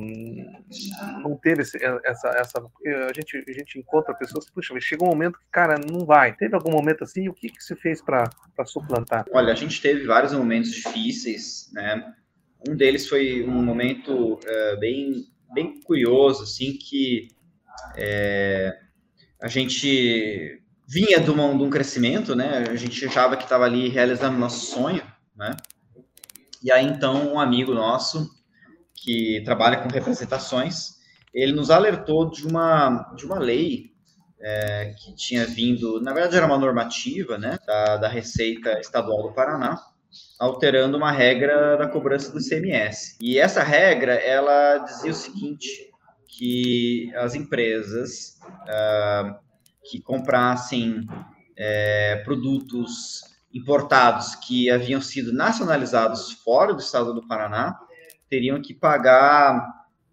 [1.24, 5.40] não teve esse, essa, essa, a gente, a gente encontra pessoas, puxa, chegou um momento
[5.40, 6.36] que, cara, não vai.
[6.36, 7.24] Teve algum momento assim?
[7.24, 8.30] E o que que você fez para
[8.66, 9.26] suplantar?
[9.32, 11.29] Olha, a gente teve vários momentos difíceis,
[11.74, 12.14] né?
[12.68, 17.30] Um deles foi um momento uh, bem, bem curioso, assim, que
[17.96, 18.78] é,
[19.42, 22.66] a gente vinha de, uma, de, um crescimento, né?
[22.70, 25.04] A gente achava que estava ali realizando nosso sonho,
[25.36, 25.56] né?
[26.62, 28.30] E aí, então, um amigo nosso,
[28.94, 31.00] que trabalha com representações,
[31.34, 33.94] ele nos alertou de uma, de uma lei
[34.42, 39.34] é, que tinha vindo, na verdade era uma normativa, né, da, da Receita Estadual do
[39.34, 39.82] Paraná,
[40.40, 43.18] alterando uma regra da cobrança do ICMS.
[43.22, 45.90] E essa regra, ela dizia o seguinte,
[46.28, 49.36] que as empresas uh,
[49.90, 51.08] que comprassem
[51.58, 53.22] é, produtos
[53.54, 57.78] importados que haviam sido nacionalizados fora do estado do Paraná
[58.30, 59.68] teriam que pagar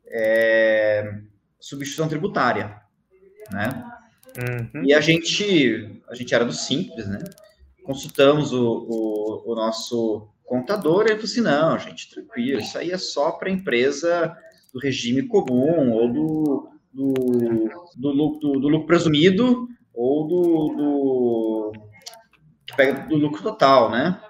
[0.08, 1.20] é,
[1.60, 2.80] substituição tributária,
[3.52, 3.84] né?
[4.38, 4.84] Uhum.
[4.84, 7.18] E a gente, a gente era do simples, né?
[7.86, 12.90] Consultamos o, o, o nosso contador e ele falou assim, não, gente, tranquilo, isso aí
[12.90, 14.36] é só para empresa
[14.72, 17.12] do regime comum ou do, do,
[17.96, 21.72] do, do, do lucro presumido ou do, do
[22.76, 24.20] pega do lucro total, né?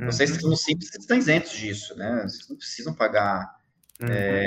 [0.00, 0.06] Uhum.
[0.06, 2.22] Vocês que são simples, vocês estão isentos disso, né?
[2.22, 3.56] Vocês não precisam pagar
[4.00, 4.08] uhum.
[4.08, 4.44] é,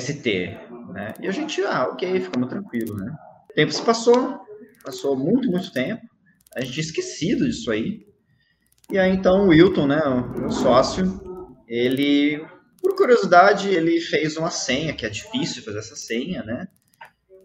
[0.00, 0.58] ST,
[0.92, 1.14] né?
[1.20, 3.16] E a gente, ah, ok, ficamos tranquilos, né?
[3.50, 4.40] O tempo se passou,
[4.84, 6.06] passou muito, muito tempo,
[6.54, 8.06] a gente tinha esquecido disso aí.
[8.90, 10.00] E aí, então, o Wilton, né,
[10.46, 11.20] o sócio,
[11.68, 12.44] ele
[12.80, 16.66] por curiosidade, ele fez uma senha, que é difícil fazer essa senha, né?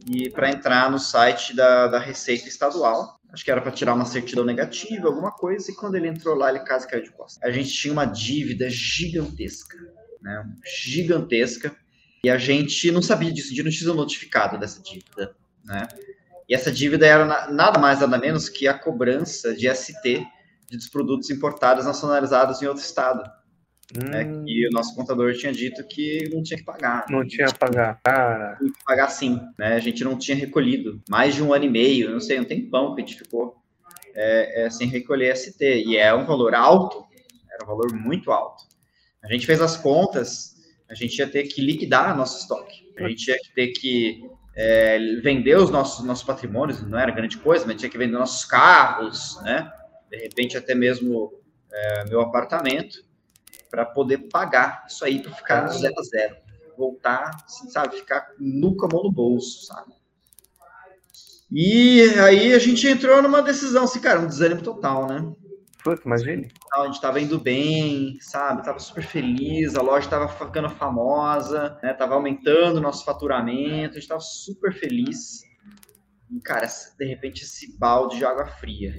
[0.09, 4.05] E para entrar no site da, da Receita Estadual, acho que era para tirar uma
[4.05, 7.41] certidão negativa, alguma coisa, e quando ele entrou lá, ele quase caiu de costas.
[7.43, 9.77] A gente tinha uma dívida gigantesca,
[10.21, 10.47] né?
[10.65, 11.75] Gigantesca.
[12.23, 15.87] E a gente não sabia disso, a gente não tinha notificado dessa dívida, né?
[16.47, 20.25] E essa dívida era nada mais, nada menos que a cobrança de ST
[20.71, 23.23] dos produtos importados nacionalizados em outro estado.
[23.95, 24.41] Né, hum.
[24.41, 27.05] Né, e o nosso contador tinha dito que não tinha que pagar.
[27.09, 28.55] Não tinha que pagar, cara.
[28.57, 29.75] Tinha que pagar sim, né?
[29.75, 31.01] A gente não tinha recolhido.
[31.09, 33.55] Mais de um ano e meio, não sei, um tempão que a gente ficou
[34.15, 35.61] é, é, sem recolher ST.
[35.61, 37.05] E é um valor alto,
[37.51, 38.63] era um valor muito alto.
[39.23, 40.55] A gente fez as contas,
[40.89, 42.91] a gente ia ter que liquidar nosso estoque.
[42.97, 44.23] A gente ia ter que
[44.55, 48.45] é, vender os nossos, nossos patrimônios, não era grande coisa, mas tinha que vender nossos
[48.45, 49.71] carros, né?
[50.09, 51.33] De repente até mesmo
[51.71, 53.03] é, meu apartamento
[53.69, 56.35] para poder pagar isso aí, para ficar zero a zero.
[56.77, 57.97] Voltar, assim, sabe?
[57.97, 59.93] Ficar nunca mão no bolso, sabe?
[61.51, 65.33] E aí a gente entrou numa decisão, assim, cara, um desânimo total, né?
[65.85, 66.47] Puta, imagine.
[66.73, 68.63] A gente tava indo bem, sabe?
[68.63, 71.93] Tava super feliz, a loja tava ficando famosa, né?
[71.93, 75.43] Tava aumentando o nosso faturamento, a gente tava super feliz.
[76.31, 78.95] E, cara, de repente esse balde de água fria.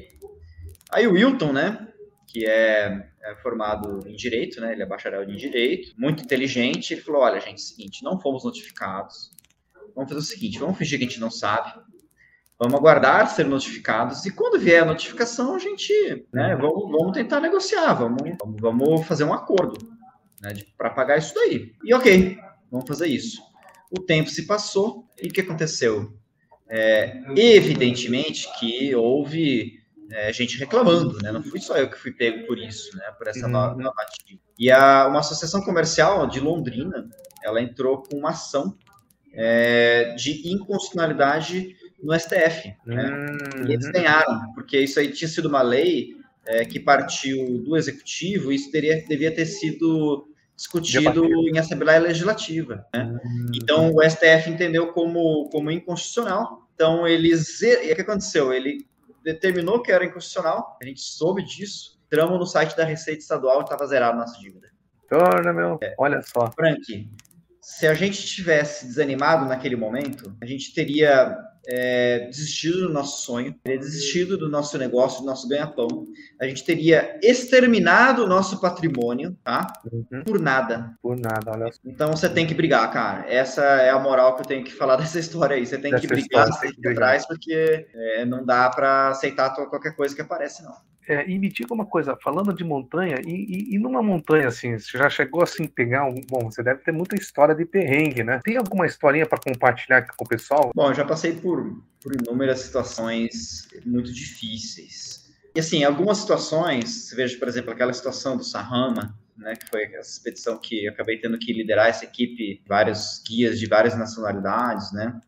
[0.92, 1.88] Aí o Wilton, né?
[2.24, 4.72] Que é, é formado em Direito, né?
[4.72, 6.94] Ele é bacharel em Direito, muito inteligente.
[6.94, 9.32] Ele falou, olha, gente, é seguinte, não fomos notificados.
[9.92, 11.84] Vamos fazer o seguinte, vamos fingir que a gente não sabe
[12.58, 15.92] Vamos aguardar ser notificados e quando vier a notificação, a gente,
[16.32, 18.22] né, vamos, vamos tentar negociar, vamos,
[18.58, 19.76] vamos fazer um acordo
[20.40, 21.74] né, para pagar isso daí.
[21.84, 22.38] E ok,
[22.70, 23.42] vamos fazer isso.
[23.90, 26.12] O tempo se passou e o que aconteceu?
[26.68, 29.78] É, evidentemente que houve
[30.10, 31.30] é, gente reclamando, né?
[31.30, 33.04] Não fui só eu que fui pego por isso, né?
[33.18, 33.52] Por essa uhum.
[33.52, 34.40] normativa.
[34.58, 37.08] E a, uma associação comercial de Londrina,
[37.44, 38.76] ela entrou com uma ação
[39.32, 42.74] é, de inconstitucionalidade no STF.
[42.86, 43.10] Né?
[43.10, 46.16] Hum, e eles ganharam, porque isso aí tinha sido uma lei
[46.46, 52.86] é, que partiu do executivo, e isso teria, devia ter sido discutido em Assembleia Legislativa.
[52.94, 53.18] Né?
[53.24, 53.46] Hum.
[53.54, 56.66] Então, o STF entendeu como, como inconstitucional.
[56.74, 57.60] Então, eles.
[57.62, 58.52] E o que aconteceu?
[58.52, 58.86] Ele
[59.24, 63.64] determinou que era inconstitucional, a gente soube disso, entramos no site da Receita Estadual e
[63.64, 64.68] estava zerado nossa dívida.
[65.08, 65.78] Torna, meu.
[65.82, 65.94] É.
[65.98, 66.50] Olha só.
[66.52, 67.10] Frank,
[67.60, 71.36] se a gente tivesse desanimado naquele momento, a gente teria
[71.68, 76.06] é, desistido do nosso sonho, teria desistido do nosso negócio, do nosso ganha-pão.
[76.40, 79.66] A gente teria exterminado o nosso patrimônio, tá?
[79.90, 80.22] Uhum.
[80.24, 80.94] Por nada.
[81.02, 81.80] Por nada, olha só.
[81.84, 83.26] Então você tem que brigar, cara.
[83.28, 85.66] Essa é a moral que eu tenho que falar dessa história aí.
[85.66, 89.94] Você tem que brigar, você tem que atrás, porque é, não dá para aceitar qualquer
[89.96, 90.74] coisa que aparece, não.
[91.08, 94.76] É, e me diga uma coisa, falando de montanha, e, e, e, numa montanha assim,
[94.76, 96.20] você já chegou assim pegar um.
[96.28, 98.40] Bom, você deve ter muita história de perrengue, né?
[98.42, 100.72] Tem alguma historinha para compartilhar com o pessoal?
[100.74, 101.55] Bom, eu já passei por,
[102.00, 105.26] por inúmeras situações muito difíceis.
[105.54, 109.84] E assim, algumas situações, você veja, por exemplo, aquela situação do Sahama, né, que foi
[109.94, 114.92] essa expedição que eu acabei tendo que liderar essa equipe, vários guias de várias nacionalidades,
[114.92, 115.20] né?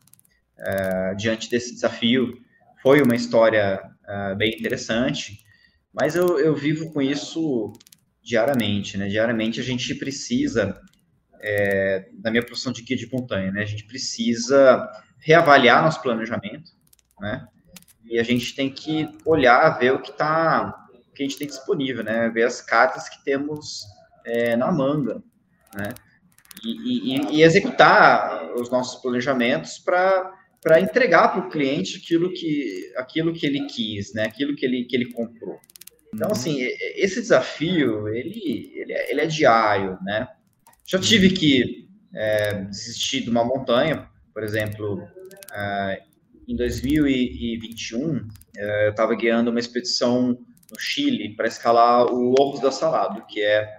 [0.57, 2.37] É, diante desse desafio,
[2.81, 5.39] foi uma história é, bem interessante.
[5.93, 7.73] Mas eu, eu vivo com isso
[8.21, 9.07] diariamente, né?
[9.07, 10.79] Diariamente a gente precisa,
[11.41, 13.61] é, na minha profissão de guia de montanha, né?
[13.61, 14.87] A gente precisa
[15.19, 16.71] reavaliar nosso planejamento,
[17.19, 17.47] né?
[18.05, 21.47] E a gente tem que olhar, ver o que tá, o que a gente tem
[21.47, 22.29] disponível, né?
[22.29, 23.83] Ver as cartas que temos
[24.25, 25.21] é, na manga,
[25.75, 25.93] né?
[26.63, 32.91] E, e, e executar os nossos planejamentos para para entregar para o cliente aquilo que,
[32.97, 34.25] aquilo que ele quis, né?
[34.25, 35.57] Aquilo que ele, que ele comprou.
[36.13, 36.57] Então, assim,
[36.95, 40.27] esse desafio, ele, ele, é, ele é diário, né?
[40.89, 45.07] Já tive que é, desistir de uma montanha, por exemplo,
[45.53, 46.01] é,
[46.47, 50.29] em 2021, é, eu estava guiando uma expedição
[50.71, 53.71] no Chile para escalar o Orros da Salado, que é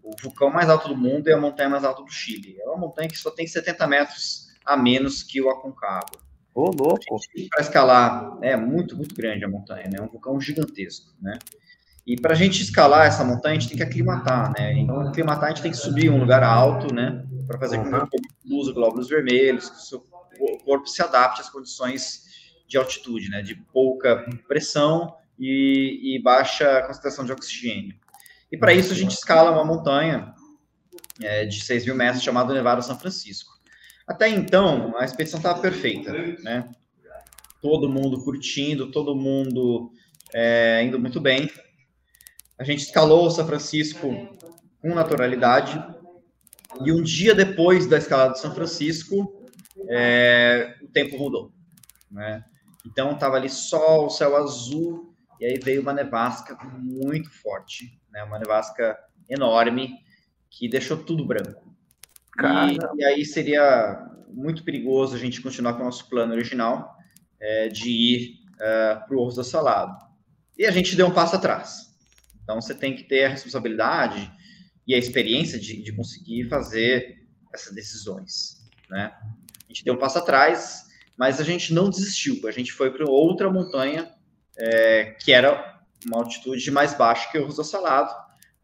[0.00, 2.56] o vulcão mais alto do mundo e a montanha mais alta do Chile.
[2.60, 6.20] É uma montanha que só tem 70 metros a menos que o Aconcagua.
[6.54, 7.16] Ô, louco!
[7.50, 9.98] Para escalar, é muito, muito grande a montanha, né?
[9.98, 11.36] É um vulcão gigantesco, né?
[12.06, 14.74] E para a gente escalar essa montanha, a gente tem que aclimatar, né?
[14.74, 17.24] Então, aclimatar, a gente tem que subir um lugar alto, né?
[17.46, 18.18] Para fazer com que o corpo
[18.50, 20.00] use glóbulos vermelhos, que o seu
[20.64, 22.24] corpo se adapte às condições
[22.68, 23.40] de altitude, né?
[23.40, 27.94] De pouca pressão e, e baixa concentração de oxigênio.
[28.52, 30.34] E para isso, a gente escala uma montanha
[31.22, 33.52] é, de 6 mil metros chamada Nevada São Francisco.
[34.06, 36.12] Até então, a expedição estava perfeita,
[36.42, 36.68] né?
[37.62, 39.90] Todo mundo curtindo, todo mundo
[40.34, 41.50] é, indo muito bem.
[42.58, 44.38] A gente escalou São Francisco
[44.80, 45.82] com naturalidade.
[46.84, 49.48] E um dia depois da escalada de São Francisco,
[49.88, 51.52] é, o tempo mudou.
[52.10, 52.44] Né?
[52.86, 58.22] Então estava ali sol, céu azul, e aí veio uma nevasca muito forte, né?
[58.24, 59.94] uma nevasca enorme,
[60.50, 61.74] que deixou tudo branco.
[62.96, 66.96] E, e, aí seria muito perigoso a gente continuar com o nosso plano original
[67.40, 69.96] é, de ir é, para o Orro da Salado.
[70.58, 71.93] E a gente deu um passo atrás.
[72.44, 74.30] Então, você tem que ter a responsabilidade
[74.86, 79.12] e a experiência de, de conseguir fazer essas decisões, né?
[79.64, 80.84] A gente deu um passo atrás,
[81.16, 82.46] mas a gente não desistiu.
[82.46, 84.12] A gente foi para outra montanha
[84.56, 88.14] é, que era uma altitude mais baixa que o Rosa Salado.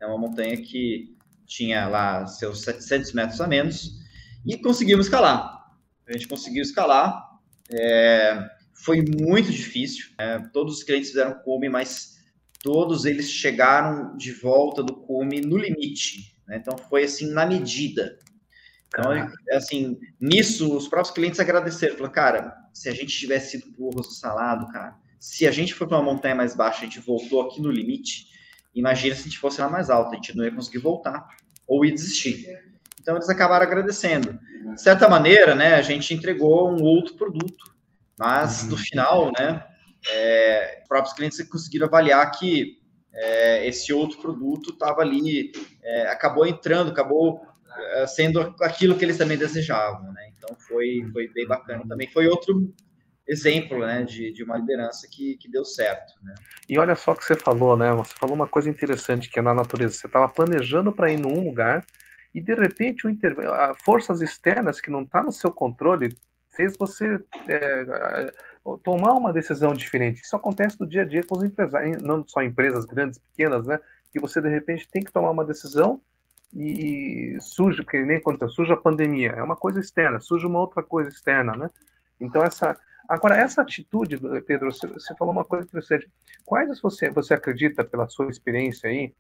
[0.00, 1.16] É uma montanha que
[1.46, 3.98] tinha lá seus 700 metros a menos
[4.46, 5.66] e conseguimos escalar.
[6.06, 7.28] A gente conseguiu escalar.
[7.70, 10.06] É, foi muito difícil.
[10.18, 12.19] É, todos os clientes fizeram come, mas
[12.62, 16.36] todos eles chegaram de volta do cume no limite.
[16.46, 16.58] Né?
[16.58, 18.18] Então foi assim na medida.
[18.88, 19.12] Então,
[19.52, 21.94] assim, nisso, os próprios clientes agradeceram.
[21.94, 25.86] Falaram, cara, se a gente tivesse sido pro arroz salado, cara, se a gente for
[25.86, 28.26] para uma montanha mais baixa, a gente voltou aqui no limite,
[28.74, 31.24] imagina se a gente fosse lá mais alta, a gente não ia conseguir voltar,
[31.68, 32.46] ou ia desistir.
[33.00, 34.38] Então, eles acabaram agradecendo.
[34.74, 37.72] De certa maneira, né, a gente entregou um outro produto,
[38.18, 38.78] mas no uhum.
[38.78, 39.64] final, né,
[40.08, 42.78] é, os próprios clientes conseguiram avaliar que
[43.12, 47.40] é, esse outro produto estava ali, é, acabou entrando, acabou
[47.94, 50.30] é, sendo aquilo que eles também desejavam, né?
[50.36, 52.08] Então foi, foi bem bacana também.
[52.08, 52.72] Foi outro
[53.28, 56.34] exemplo, né, de, de uma liderança que, que deu certo, né?
[56.68, 57.92] E olha só o que você falou, né?
[57.92, 59.94] Você falou uma coisa interessante que é na natureza.
[59.94, 61.84] Você estava planejando para ir num lugar
[62.34, 63.36] e de repente o inter...
[63.84, 66.16] forças externas que não está no seu controle
[66.50, 68.32] fez você é,
[68.78, 70.22] tomar uma decisão diferente.
[70.22, 73.78] Isso acontece no dia a dia com os empresários, não só empresas grandes, pequenas, né?
[74.12, 76.00] Que você de repente tem que tomar uma decisão
[76.54, 80.82] e, surge, porque nem quando surge a pandemia, é uma coisa externa, surge uma outra
[80.82, 81.70] coisa externa, né?
[82.20, 82.76] Então essa
[83.08, 86.10] agora essa atitude, Pedro, você, você falou uma coisa interessante.
[86.44, 89.14] Quais você você acredita pela sua experiência aí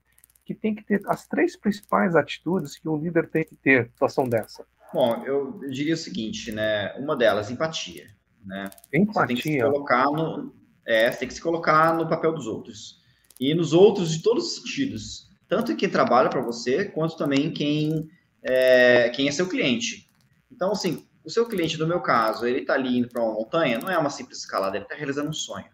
[0.44, 3.88] que tem que ter as três principais atitudes que um líder tem que ter em
[3.90, 4.66] situação dessa?
[4.92, 6.92] Bom, eu diria o seguinte, né?
[6.98, 8.08] Uma delas, empatia
[8.44, 8.70] né?
[8.92, 9.22] Empatia.
[9.22, 10.54] Você tem que se colocar no,
[10.86, 13.00] é, tem que se colocar no papel dos outros.
[13.38, 15.30] E nos outros de todos os sentidos.
[15.48, 18.08] Tanto quem trabalha para você, quanto também quem
[18.42, 20.08] é, quem é seu cliente.
[20.50, 23.78] Então, assim, o seu cliente, no meu caso, ele está ali indo para uma montanha,
[23.78, 25.66] não é uma simples escalada, ele está realizando um sonho.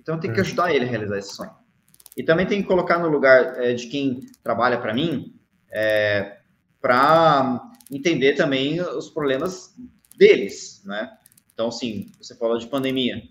[0.00, 0.42] Então, tem que hum.
[0.42, 1.54] ajudar ele a realizar esse sonho.
[2.16, 5.34] E também tem que colocar no lugar é, de quem trabalha para mim,
[5.70, 6.38] é,
[6.80, 9.74] para entender também os problemas
[10.16, 11.16] deles, né?
[11.56, 13.22] Então, assim, você falou de pandemia.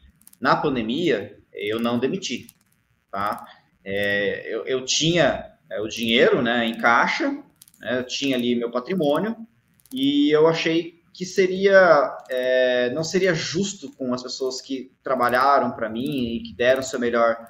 [0.41, 2.47] Na pandemia, eu não demiti,
[3.11, 3.45] tá?
[3.83, 7.29] É, eu, eu, tinha é, o dinheiro, né, em caixa,
[7.79, 9.37] né, eu tinha ali meu patrimônio,
[9.93, 15.87] e eu achei que seria, é, não seria justo com as pessoas que trabalharam para
[15.87, 17.47] mim e que deram o seu melhor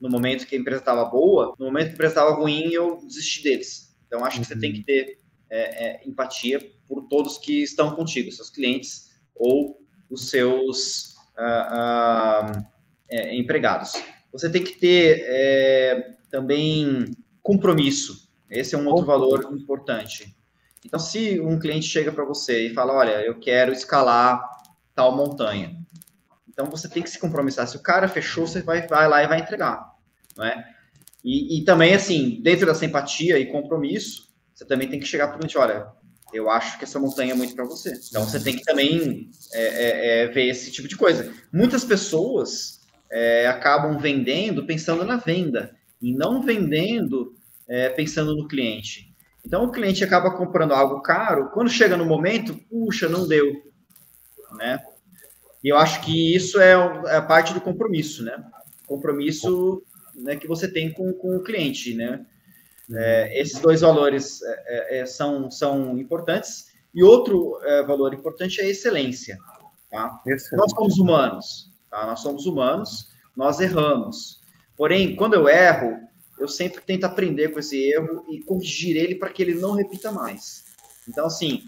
[0.00, 2.98] no momento que a empresa estava boa, no momento que a empresa estava ruim, eu
[3.06, 3.96] desisti deles.
[4.08, 8.32] Então, acho que você tem que ter é, é, empatia por todos que estão contigo,
[8.32, 9.77] seus clientes ou
[10.10, 12.66] os seus uh, uh,
[13.10, 13.92] é, empregados.
[14.32, 17.04] Você tem que ter é, também
[17.42, 18.28] compromisso.
[18.50, 20.36] Esse é um outro valor importante.
[20.84, 24.42] Então, se um cliente chega para você e fala, olha, eu quero escalar
[24.94, 25.76] tal montanha,
[26.48, 27.66] então você tem que se compromissar.
[27.68, 29.92] Se o cara fechou, você vai, vai lá e vai entregar,
[30.36, 30.64] não é?
[31.24, 35.36] E, e também, assim, dentro da simpatia e compromisso, você também tem que chegar para
[35.36, 35.86] o cliente, olha,
[36.32, 37.98] eu acho que essa montanha é muito para você.
[38.08, 41.32] Então você tem que também é, é, é, ver esse tipo de coisa.
[41.52, 47.34] Muitas pessoas é, acabam vendendo pensando na venda e não vendendo
[47.66, 49.14] é, pensando no cliente.
[49.44, 53.50] Então o cliente acaba comprando algo caro, quando chega no momento, puxa, não deu,
[54.56, 54.82] né?
[55.62, 58.44] E eu acho que isso é, a parte do compromisso, né?
[58.86, 59.82] Compromisso
[60.14, 62.24] né, que você tem com, com o cliente, né?
[62.94, 66.66] É, esses dois valores é, é, é, são, são importantes.
[66.94, 69.38] E outro é, valor importante é a excelência.
[69.90, 70.20] Tá?
[70.52, 72.06] Nós somos humanos, tá?
[72.06, 74.40] nós somos humanos, nós erramos.
[74.76, 75.98] Porém, quando eu erro,
[76.38, 80.12] eu sempre tento aprender com esse erro e corrigir ele para que ele não repita
[80.12, 80.64] mais.
[81.08, 81.64] Então, assim,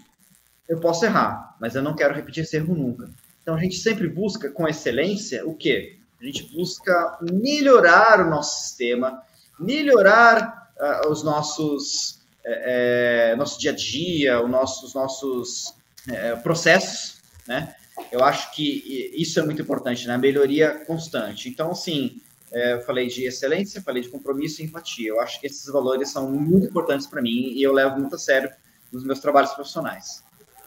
[0.67, 3.09] eu posso errar, mas eu não quero repetir esse erro nunca.
[3.41, 5.99] Então, a gente sempre busca com excelência o quê?
[6.19, 9.21] A gente busca melhorar o nosso sistema,
[9.59, 15.75] melhorar uh, os nossos é, é, nosso dia a dia, os nossos, nossos
[16.09, 17.75] é, processos, né?
[18.11, 20.17] Eu acho que isso é muito importante, né?
[20.17, 21.47] Melhoria constante.
[21.47, 22.19] Então, assim,
[22.51, 25.09] é, eu falei de excelência, falei de compromisso e empatia.
[25.09, 28.19] Eu acho que esses valores são muito importantes para mim e eu levo muito a
[28.19, 28.49] sério
[28.91, 30.23] nos meus trabalhos profissionais.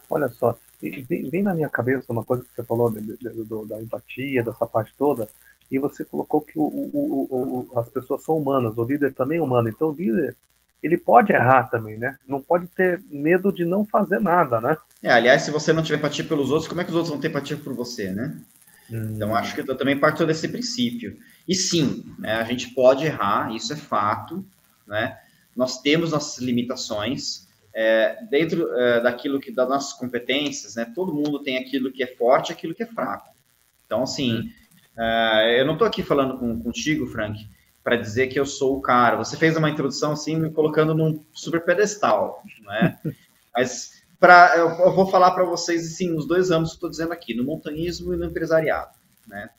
[0.09, 3.67] Olha só, vem, vem na minha cabeça uma coisa que você falou de, de, de,
[3.67, 5.27] da empatia, dessa parte toda
[5.71, 9.41] e você colocou que o, o, o, as pessoas são humanas, o líder também é
[9.41, 9.67] humano.
[9.67, 10.35] Então, o líder,
[10.81, 12.17] ele pode errar também, né?
[12.27, 14.77] Não pode ter medo de não fazer nada, né?
[15.01, 17.19] É, aliás, se você não tiver empatia pelos outros, como é que os outros vão
[17.19, 18.37] ter empatia por você, né?
[18.91, 19.13] Hum.
[19.15, 21.17] Então, acho que eu também parto desse princípio.
[21.47, 24.45] E sim, né, a gente pode errar, isso é fato,
[24.85, 25.17] né?
[25.55, 30.91] Nós temos nossas limitações, é, dentro é, daquilo que das nossas competências, né?
[30.93, 33.29] Todo mundo tem aquilo que é forte, aquilo que é fraco.
[33.85, 34.64] Então, assim, hum
[34.97, 37.47] Uh, eu não estou aqui falando com, contigo, Frank,
[37.83, 39.17] para dizer que eu sou o cara.
[39.17, 42.99] Você fez uma introdução assim, me colocando num super pedestal, né?
[43.55, 47.13] Mas para eu, eu, vou falar para vocês assim, nos dois âmbitos que estou dizendo
[47.13, 48.91] aqui, no montanhismo e no empresariado,
[49.27, 49.49] né?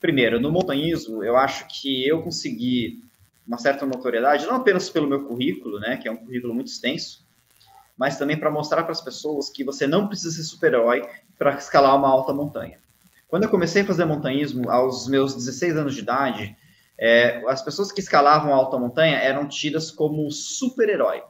[0.00, 3.02] Primeiro, no montanhismo, eu acho que eu consegui
[3.46, 7.26] uma certa notoriedade, não apenas pelo meu currículo, né, que é um currículo muito extenso,
[7.98, 11.02] mas também para mostrar para as pessoas que você não precisa ser super-herói
[11.36, 12.78] para escalar uma alta montanha.
[13.30, 16.56] Quando eu comecei a fazer montanhismo, aos meus 16 anos de idade,
[16.98, 21.22] é, as pessoas que escalavam a alta montanha eram tidas como super-herói.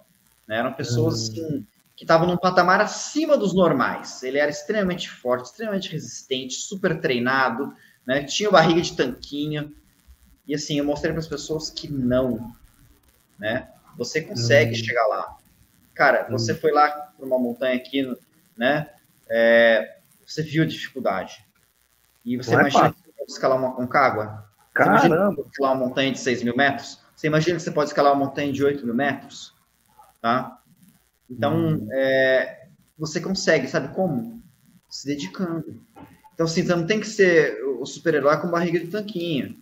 [0.48, 0.56] Né?
[0.56, 1.44] Eram pessoas uhum.
[1.44, 4.22] assim, que estavam num patamar acima dos normais.
[4.22, 7.72] Ele era extremamente forte, extremamente resistente, super treinado,
[8.06, 8.24] né?
[8.24, 9.72] tinha barriga de tanquinho.
[10.46, 12.50] E assim, eu mostrei para as pessoas que não.
[13.38, 13.68] Né?
[13.98, 14.84] Você consegue uhum.
[14.84, 15.36] chegar lá.
[15.94, 18.10] Cara, você foi lá para uma montanha aqui,
[18.56, 18.88] né?
[19.28, 21.44] É, você viu a dificuldade.
[22.24, 24.44] E você Não imagina é que você pode escalar uma Concagua?
[24.74, 25.42] Caramba!
[25.50, 27.00] escalar uma montanha de 6 mil metros?
[27.14, 29.54] Você imagina que você pode escalar uma montanha de 8 mil metros?
[30.20, 30.60] Tá?
[31.28, 31.88] Então, hum.
[31.92, 32.66] é,
[32.98, 34.42] você consegue, sabe como?
[34.88, 35.80] Se dedicando.
[36.34, 39.56] Então, assim, você não tem que ser o super-herói com barriga de tanquinho.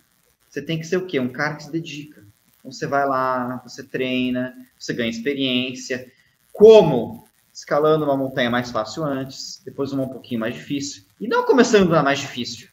[0.49, 1.21] Você tem que ser o quê?
[1.21, 2.25] Um cara que se dedica.
[2.59, 6.11] Então, você vai lá, você treina, você ganha experiência,
[6.53, 7.28] como?
[7.59, 11.03] Escalando uma montanha mais fácil antes, depois uma um pouquinho mais difícil.
[11.21, 12.69] E não começando na mais difícil.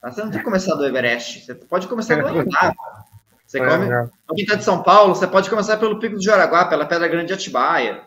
[0.00, 0.12] Tá?
[0.12, 1.44] Você não tem que começar do Everest.
[1.44, 2.72] Você pode começar do Aranguá.
[3.44, 3.92] Você come.
[3.92, 4.08] É.
[4.34, 7.28] Quem está de São Paulo, você pode começar pelo Pico do Jaraguá, pela Pedra Grande
[7.28, 8.04] de Atibaia.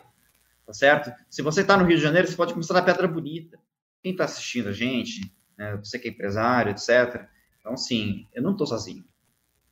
[0.66, 1.12] Tá certo?
[1.30, 3.58] Se você está no Rio de Janeiro, você pode começar na Pedra Bonita.
[4.02, 7.26] Quem está assistindo a gente, né, você que é empresário, etc.
[7.58, 9.04] Então, sim, eu não estou sozinho.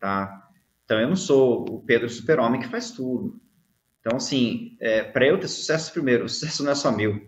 [0.01, 0.49] Tá?
[0.85, 3.39] Então, eu não sou o Pedro Super-Homem que faz tudo.
[4.09, 7.21] Então, assim, é, para eu ter sucesso, primeiro, o sucesso não é só meu,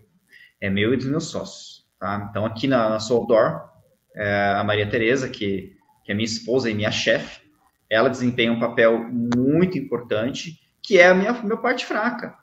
[0.59, 1.85] é meu e dos meus sócios.
[1.99, 2.27] Tá?
[2.27, 3.69] Então, aqui na, na Soldor,
[4.15, 7.39] é, a Maria Tereza, que, que é minha esposa e minha chefe,
[7.87, 12.35] ela desempenha um papel muito importante, que é a minha, minha parte fraca.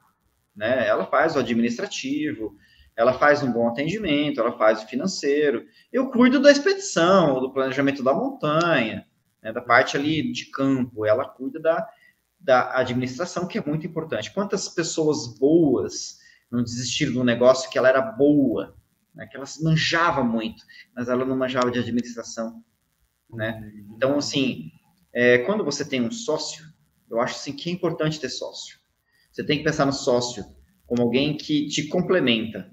[0.55, 0.87] Né?
[0.87, 2.57] Ela faz o administrativo,
[2.95, 5.65] ela faz um bom atendimento, ela faz o financeiro.
[5.93, 9.05] Eu cuido da expedição, do planejamento da montanha,
[9.43, 11.05] né, da parte ali de campo.
[11.05, 11.89] Ela cuida da,
[12.41, 14.33] da administração, que é muito importante.
[14.33, 16.19] Quantas pessoas boas
[16.51, 18.77] não desistiram do negócio que ela era boa,
[19.15, 19.27] né?
[19.27, 20.63] que ela manjava muito,
[20.95, 22.63] mas ela não manjava de administração,
[23.31, 23.71] né?
[23.95, 24.71] Então, assim,
[25.13, 26.65] é, quando você tem um sócio,
[27.11, 28.79] eu acho assim que é importante ter sócio.
[29.31, 30.45] Você tem que pensar no sócio
[30.87, 32.71] como alguém que te complementa,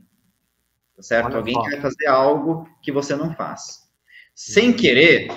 [0.96, 1.28] tá certo?
[1.28, 3.84] Olha alguém que vai fazer algo que você não faz.
[4.34, 5.30] Sem querer,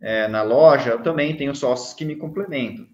[0.00, 2.86] é, na loja, eu também tenho sócios que me complementam.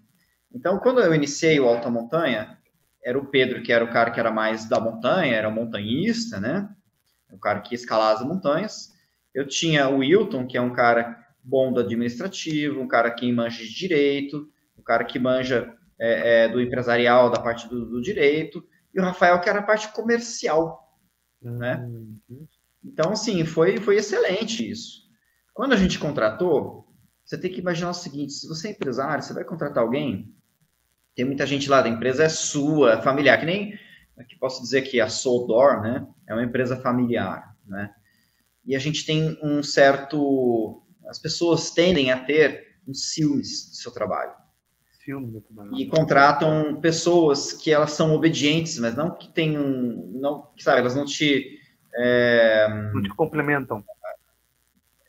[0.53, 2.57] Então, quando eu iniciei o Alta Montanha,
[3.03, 6.69] era o Pedro, que era o cara que era mais da montanha, era montanhista, né?
[7.31, 8.91] O cara que escalava as montanhas.
[9.33, 13.63] Eu tinha o Wilton, que é um cara bom do administrativo, um cara que manja
[13.63, 18.63] de direito, um cara que manja é, é, do empresarial, da parte do, do, direito,
[18.93, 20.97] e o Rafael, que era a parte comercial,
[21.41, 21.77] né?
[21.77, 22.47] Uhum.
[22.83, 25.07] Então, assim, foi, foi excelente isso.
[25.53, 26.87] Quando a gente contratou,
[27.23, 30.33] você tem que imaginar o seguinte: se você é empresário, você vai contratar alguém
[31.19, 33.77] tem muita gente lá da empresa é sua, é familiar, que nem
[34.29, 37.93] que posso dizer que a Soldor, né, é uma empresa familiar, né?
[38.65, 43.91] E a gente tem um certo as pessoas tendem a ter um ciúmes do seu
[43.91, 44.31] trabalho.
[45.03, 45.75] Ciúmes do trabalho.
[45.75, 49.63] E contratam pessoas que elas são obedientes, mas não que tenham,
[50.13, 51.59] não, sabe, elas não te
[51.95, 53.83] é, não te complementam.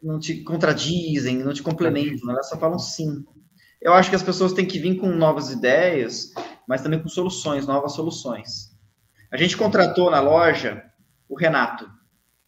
[0.03, 3.25] Não te contradizem, não te complementam, elas só falam sim
[3.81, 6.33] eu acho que as pessoas têm que vir com novas ideias,
[6.69, 8.77] mas também com soluções, novas soluções.
[9.31, 10.85] A gente contratou na loja
[11.29, 11.91] o Renato.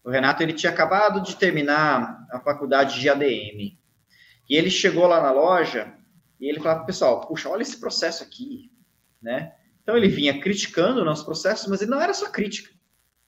[0.05, 3.79] O Renato ele tinha acabado de terminar a faculdade de ADM.
[4.51, 5.95] E ele chegou lá na loja
[6.41, 8.71] e ele falava, pessoal, puxa, olha esse processo aqui,
[9.23, 9.55] né?
[9.83, 12.71] Então ele vinha criticando o nosso processo, mas ele não era só crítica.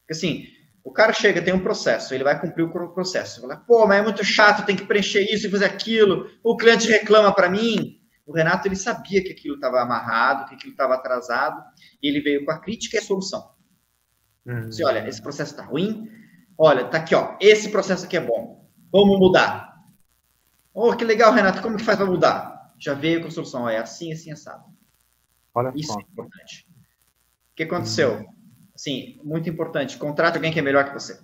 [0.00, 0.46] Porque assim,
[0.84, 3.40] o cara chega, tem um processo, ele vai cumprir o processo.
[3.40, 6.30] Fala, pô, mas é muito chato, tem que preencher isso e fazer aquilo.
[6.42, 7.98] O cliente reclama para mim.
[8.26, 11.62] O Renato ele sabia que aquilo estava amarrado, que aquilo estava atrasado,
[12.02, 13.50] e ele veio com a crítica e a solução.
[14.44, 14.68] Uhum.
[14.68, 16.06] Disse, olha, esse processo está ruim.
[16.56, 17.34] Olha, tá aqui, ó.
[17.40, 18.68] Esse processo aqui é bom.
[18.92, 19.74] Vamos mudar.
[20.74, 21.62] Oh, que legal, Renato.
[21.62, 22.74] Como que faz para mudar?
[22.78, 23.66] Já veio com a solução.
[23.66, 24.64] É assim, assim, assado.
[25.54, 25.98] Olha Isso só.
[25.98, 26.66] é importante.
[26.68, 28.18] O que aconteceu?
[28.18, 28.33] Uhum
[28.74, 31.18] assim, muito importante, contrate alguém que é melhor que você.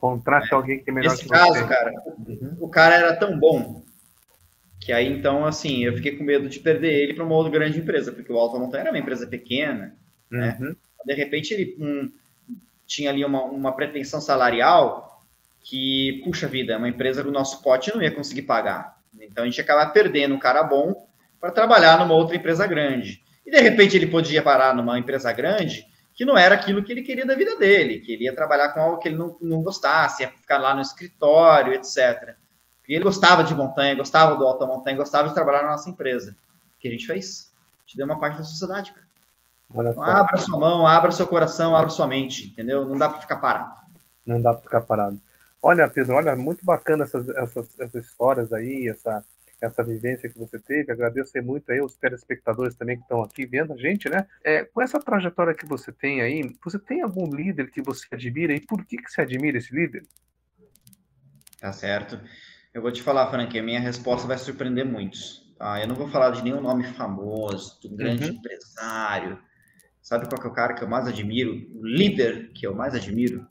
[0.00, 0.54] Contrate é.
[0.54, 1.66] alguém que é melhor Nesse que caso, você.
[1.66, 1.92] cara,
[2.26, 2.56] uhum.
[2.60, 3.82] o cara era tão bom
[4.80, 7.78] que aí, então, assim, eu fiquei com medo de perder ele para uma outra grande
[7.78, 9.94] empresa, porque o Alta Montanha era uma empresa pequena,
[10.30, 10.56] né?
[10.58, 10.68] uhum.
[10.68, 10.76] né?
[11.04, 12.10] De repente, ele um,
[12.86, 15.22] tinha ali uma, uma pretensão salarial
[15.60, 18.98] que, puxa vida, uma empresa do nosso pote não ia conseguir pagar.
[19.20, 21.06] Então, a gente ia acabar perdendo um cara bom
[21.38, 23.22] para trabalhar numa outra empresa grande.
[23.44, 25.84] E, de repente, ele podia parar numa empresa grande
[26.20, 28.80] que não era aquilo que ele queria da vida dele, que ele ia trabalhar com
[28.80, 32.36] algo que ele não, não gostasse, ia ficar lá no escritório, etc.
[32.86, 36.36] E ele gostava de montanha, gostava do alta montanha, gostava de trabalhar na nossa empresa.
[36.76, 37.50] O que a gente fez?
[37.54, 39.06] A gente deu uma parte da sociedade, cara.
[39.70, 42.84] Então, abra sua mão, abra seu coração, abra sua mente, entendeu?
[42.84, 43.72] Não dá para ficar parado.
[44.26, 45.18] Não dá para ficar parado.
[45.62, 49.24] Olha, Pedro, olha, muito bacana essas, essas, essas histórias aí, essa,
[49.60, 50.90] essa vivência que você teve.
[50.90, 54.26] Agradeço muito aí os telespectadores também que estão aqui vendo a gente, né?
[54.42, 58.54] É, com essa trajetória que você tem aí, você tem algum líder que você admira
[58.54, 60.04] e por que, que você admira esse líder?
[61.60, 62.18] Tá certo.
[62.72, 65.52] Eu vou te falar, Frank, a minha resposta vai surpreender muitos.
[65.58, 65.80] Tá?
[65.80, 68.30] Eu não vou falar de nenhum nome famoso, um grande uhum.
[68.30, 69.38] empresário.
[70.00, 71.52] Sabe qual que é o cara que eu mais admiro?
[71.74, 73.46] O líder que eu mais admiro?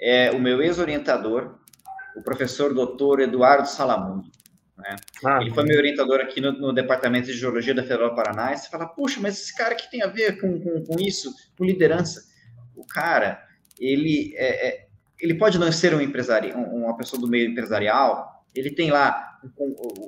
[0.00, 1.60] É o meu ex-orientador,
[2.16, 4.28] o professor doutor Eduardo Salamundo.
[4.82, 4.96] Né?
[5.24, 8.52] Ah, ele foi meu orientador aqui no, no, Departamento de Geologia da Federal do Paraná.
[8.52, 11.32] E você fala, puxa, mas esse cara que tem a ver com, com, com isso,
[11.56, 12.24] com liderança?
[12.74, 13.42] O cara,
[13.78, 14.86] ele, é, é,
[15.20, 19.38] ele pode não ser um empresário, uma pessoa do meio empresarial, ele tem lá,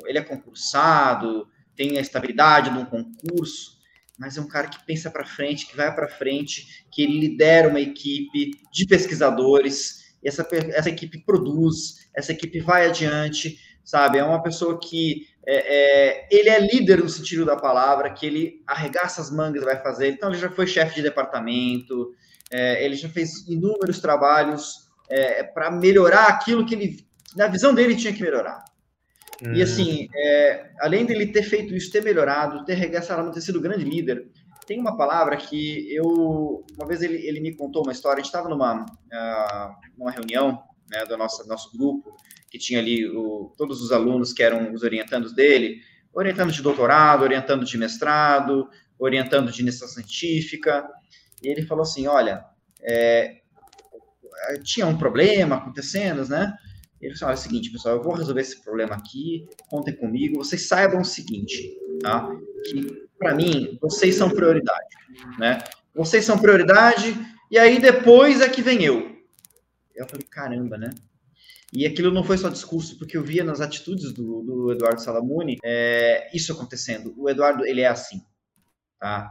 [0.06, 3.78] ele é concursado, tem a estabilidade de um concurso,
[4.18, 7.68] mas é um cara que pensa para frente, que vai para frente, que ele lidera
[7.68, 14.18] uma equipe de pesquisadores, essa, essa equipe produz, essa equipe vai adiante, sabe?
[14.18, 18.62] É uma pessoa que é, é, ele é líder no sentido da palavra, que ele
[18.66, 20.08] arregaça as mangas e vai fazer.
[20.08, 22.12] Então, ele já foi chefe de departamento,
[22.50, 27.06] é, ele já fez inúmeros trabalhos é, para melhorar aquilo que ele,
[27.36, 28.64] na visão dele, tinha que melhorar.
[29.42, 29.52] Hum.
[29.52, 33.84] E assim, é, além dele ter feito isso, ter melhorado, ter arregaçado, ter sido grande
[33.84, 34.26] líder,
[34.66, 36.64] tem uma palavra que eu.
[36.76, 40.62] Uma vez ele, ele me contou uma história, a gente estava numa, uh, numa reunião
[40.90, 42.14] né, do nosso, nosso grupo,
[42.54, 45.80] que tinha ali o, todos os alunos que eram os orientandos dele,
[46.12, 50.88] orientando de doutorado, orientando de mestrado, orientando de iniciação científica,
[51.42, 52.44] e ele falou assim, olha,
[52.80, 53.40] é,
[54.62, 56.54] tinha um problema acontecendo, né?
[57.00, 59.96] Ele falou assim, olha, é o seguinte, pessoal, eu vou resolver esse problema aqui, contem
[59.96, 62.30] comigo, vocês saibam o seguinte, tá?
[62.66, 64.94] Que, para mim, vocês são prioridade,
[65.40, 65.58] né?
[65.92, 67.16] Vocês são prioridade,
[67.50, 69.12] e aí depois é que vem eu.
[69.92, 70.90] Eu falei, caramba, né?
[71.74, 75.58] E aquilo não foi só discurso, porque eu via nas atitudes do, do Eduardo Salamuni
[75.64, 77.12] é, isso acontecendo.
[77.16, 78.22] O Eduardo, ele é assim,
[79.00, 79.28] tá?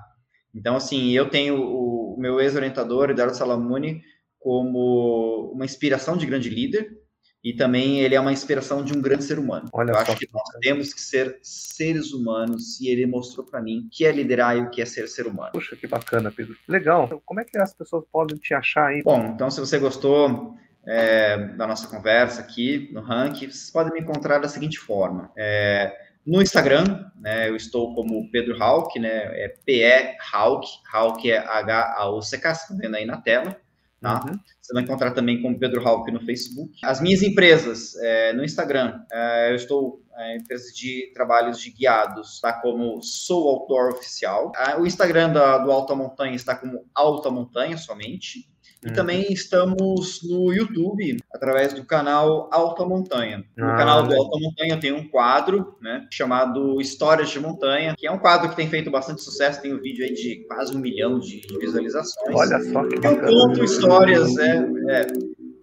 [0.54, 4.02] Então, assim, eu tenho o, o meu ex-orientador, Eduardo Salamuni,
[4.40, 7.02] como uma inspiração de grande líder,
[7.44, 9.70] e também ele é uma inspiração de um grande ser humano.
[9.74, 13.90] Olha eu acho que nós temos que ser seres humanos e ele mostrou para mim
[13.92, 15.52] que é liderar e o que é ser ser humano.
[15.52, 16.56] Puxa, que bacana, Pedro.
[16.68, 17.22] Legal.
[17.26, 19.04] Como é que as pessoas podem te achar aí?
[19.04, 24.02] Bom, então se você gostou, é, da nossa conversa aqui no Rank, vocês podem me
[24.02, 25.32] encontrar da seguinte forma.
[25.38, 29.10] É, no Instagram, né, eu estou como Pedro Hawk, né,
[29.44, 33.58] é P-E Hawk, Hawk é H-A-U-C-K, você está vendo aí na tela.
[34.04, 34.22] Tá?
[34.26, 34.38] Uhum.
[34.62, 36.74] Você vai encontrar também como Pedro Hawk no Facebook.
[36.84, 42.42] As minhas empresas, é, no Instagram, é, eu estou é, empresa de trabalhos de guiados,
[42.42, 44.52] tá como Sou Autor Oficial.
[44.58, 48.50] Ah, o Instagram da, do Alta Montanha está como Alta Montanha somente.
[48.84, 48.94] E uhum.
[48.94, 53.46] também estamos no YouTube, através do canal Alta Montanha.
[53.56, 58.06] No ah, canal do Alta Montanha tem um quadro, né, chamado Histórias de Montanha, que
[58.06, 60.80] é um quadro que tem feito bastante sucesso, tem um vídeo aí de quase um
[60.80, 62.36] milhão de visualizações.
[62.36, 64.58] Olha só que Eu conto histórias, é,
[64.90, 65.08] é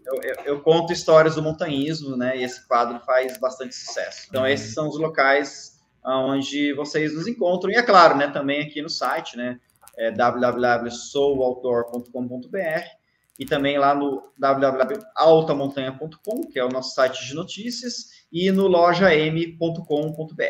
[0.07, 4.29] eu, eu, eu, conto histórias do montanhismo, né, e esse quadro faz bastante sucesso.
[4.31, 4.49] Então, uhum.
[4.49, 7.71] esses são os locais onde vocês nos encontram.
[7.71, 9.61] E é claro, né, também aqui no site, né,
[9.99, 13.00] é www.souautor.com.br
[13.41, 20.45] e também lá no www.altamontanha.com, que é o nosso site de notícias, e no lojam.com.br.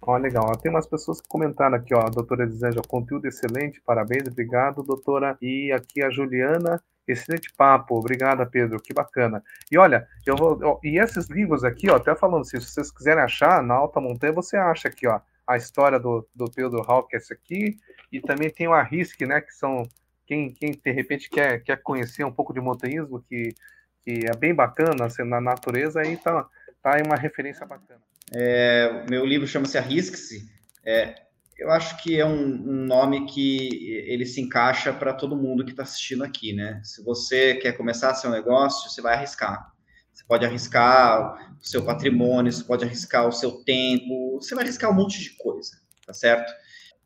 [0.00, 0.56] Ó, legal.
[0.58, 5.36] Tem umas pessoas que comentaram aqui, ó, a doutora Elisângela, conteúdo excelente, parabéns, obrigado, doutora.
[5.42, 9.42] E aqui a Juliana, excelente papo, obrigada, Pedro, que bacana.
[9.68, 12.92] E olha, eu vou, ó, e esses livros aqui, ó, até falando assim, se vocês
[12.92, 17.32] quiserem achar, na Alta Montanha, você acha aqui, ó, a história do, do Pedro esse
[17.32, 17.76] aqui,
[18.12, 19.82] e também tem o Arrisque, né, que são
[20.28, 23.54] quem, quem de repente quer, quer conhecer um pouco de montanhismo, que,
[24.04, 26.46] que é bem bacana assim, na natureza, aí tá,
[26.82, 28.00] tá uma referência bacana.
[28.30, 30.46] É, meu livro chama-se Arrisque-se.
[30.84, 31.14] É,
[31.56, 35.70] eu acho que é um, um, nome que ele se encaixa para todo mundo que
[35.70, 36.80] está assistindo aqui, né?
[36.84, 39.72] Se você quer começar seu negócio, você vai arriscar.
[40.12, 44.90] Você pode arriscar o seu patrimônio, você pode arriscar o seu tempo, você vai arriscar
[44.90, 46.52] um monte de coisa, tá certo?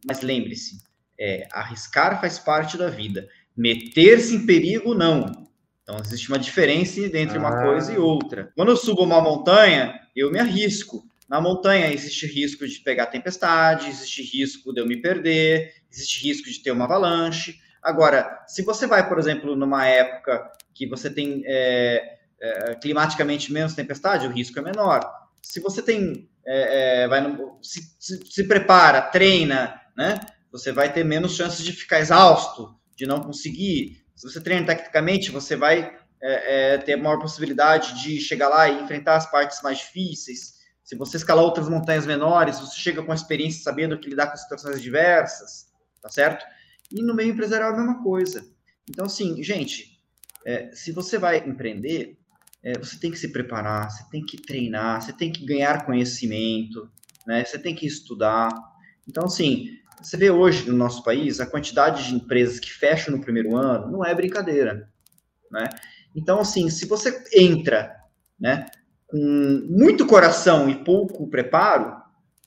[0.06, 0.78] Mas lembre-se,
[1.18, 3.28] é, arriscar faz parte da vida.
[3.56, 5.48] Meter-se em perigo, não.
[5.82, 7.62] Então, existe uma diferença entre uma ah.
[7.62, 8.52] coisa e outra.
[8.56, 11.04] Quando eu subo uma montanha, eu me arrisco.
[11.28, 16.50] Na montanha existe risco de pegar tempestade, existe risco de eu me perder, existe risco
[16.50, 17.58] de ter uma avalanche.
[17.82, 23.74] Agora, se você vai, por exemplo, numa época que você tem é, é, climaticamente menos
[23.74, 25.00] tempestade, o risco é menor.
[25.42, 30.20] Se você tem, é, é vai no, se, se, se, prepara, treina, né?
[30.52, 34.04] Você vai ter menos chances de ficar exausto, de não conseguir.
[34.14, 38.82] Se você treina tecnicamente, você vai é, é, ter maior possibilidade de chegar lá e
[38.82, 40.60] enfrentar as partes mais difíceis.
[40.84, 44.36] Se você escalar outras montanhas menores, você chega com a experiência sabendo que lidar com
[44.36, 45.66] situações diversas,
[46.02, 46.44] tá certo?
[46.92, 48.46] E no meio empresarial é a mesma coisa.
[48.88, 49.98] Então, assim, gente,
[50.44, 52.18] é, se você vai empreender,
[52.62, 56.90] é, você tem que se preparar, você tem que treinar, você tem que ganhar conhecimento,
[57.26, 57.44] né?
[57.44, 58.50] Você tem que estudar.
[59.08, 59.68] Então, assim,
[60.02, 63.90] você vê hoje no nosso país a quantidade de empresas que fecham no primeiro ano
[63.90, 64.88] não é brincadeira,
[65.50, 65.68] né?
[66.14, 67.94] Então, assim, se você entra,
[68.38, 68.66] né,
[69.06, 71.96] com muito coração e pouco preparo,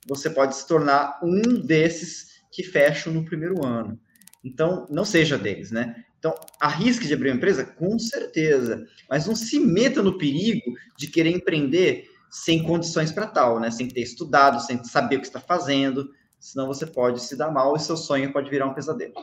[0.07, 3.99] você pode se tornar um desses que fecham no primeiro ano.
[4.43, 6.03] Então, não seja deles, né?
[6.19, 7.65] Então, arrisque de abrir uma empresa?
[7.65, 8.85] Com certeza.
[9.09, 13.69] Mas não se meta no perigo de querer empreender sem condições para tal, né?
[13.71, 16.09] Sem ter estudado, sem saber o que está fazendo,
[16.39, 19.13] senão você pode se dar mal e seu sonho pode virar um pesadelo.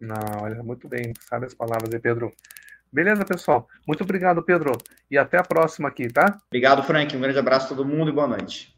[0.00, 2.32] Não, olha, muito bem, sabe as palavras aí, Pedro.
[2.92, 3.68] Beleza, pessoal?
[3.86, 4.72] Muito obrigado, Pedro.
[5.10, 6.38] E até a próxima aqui, tá?
[6.46, 7.16] Obrigado, Frank.
[7.16, 8.74] Um grande abraço a todo mundo e boa noite.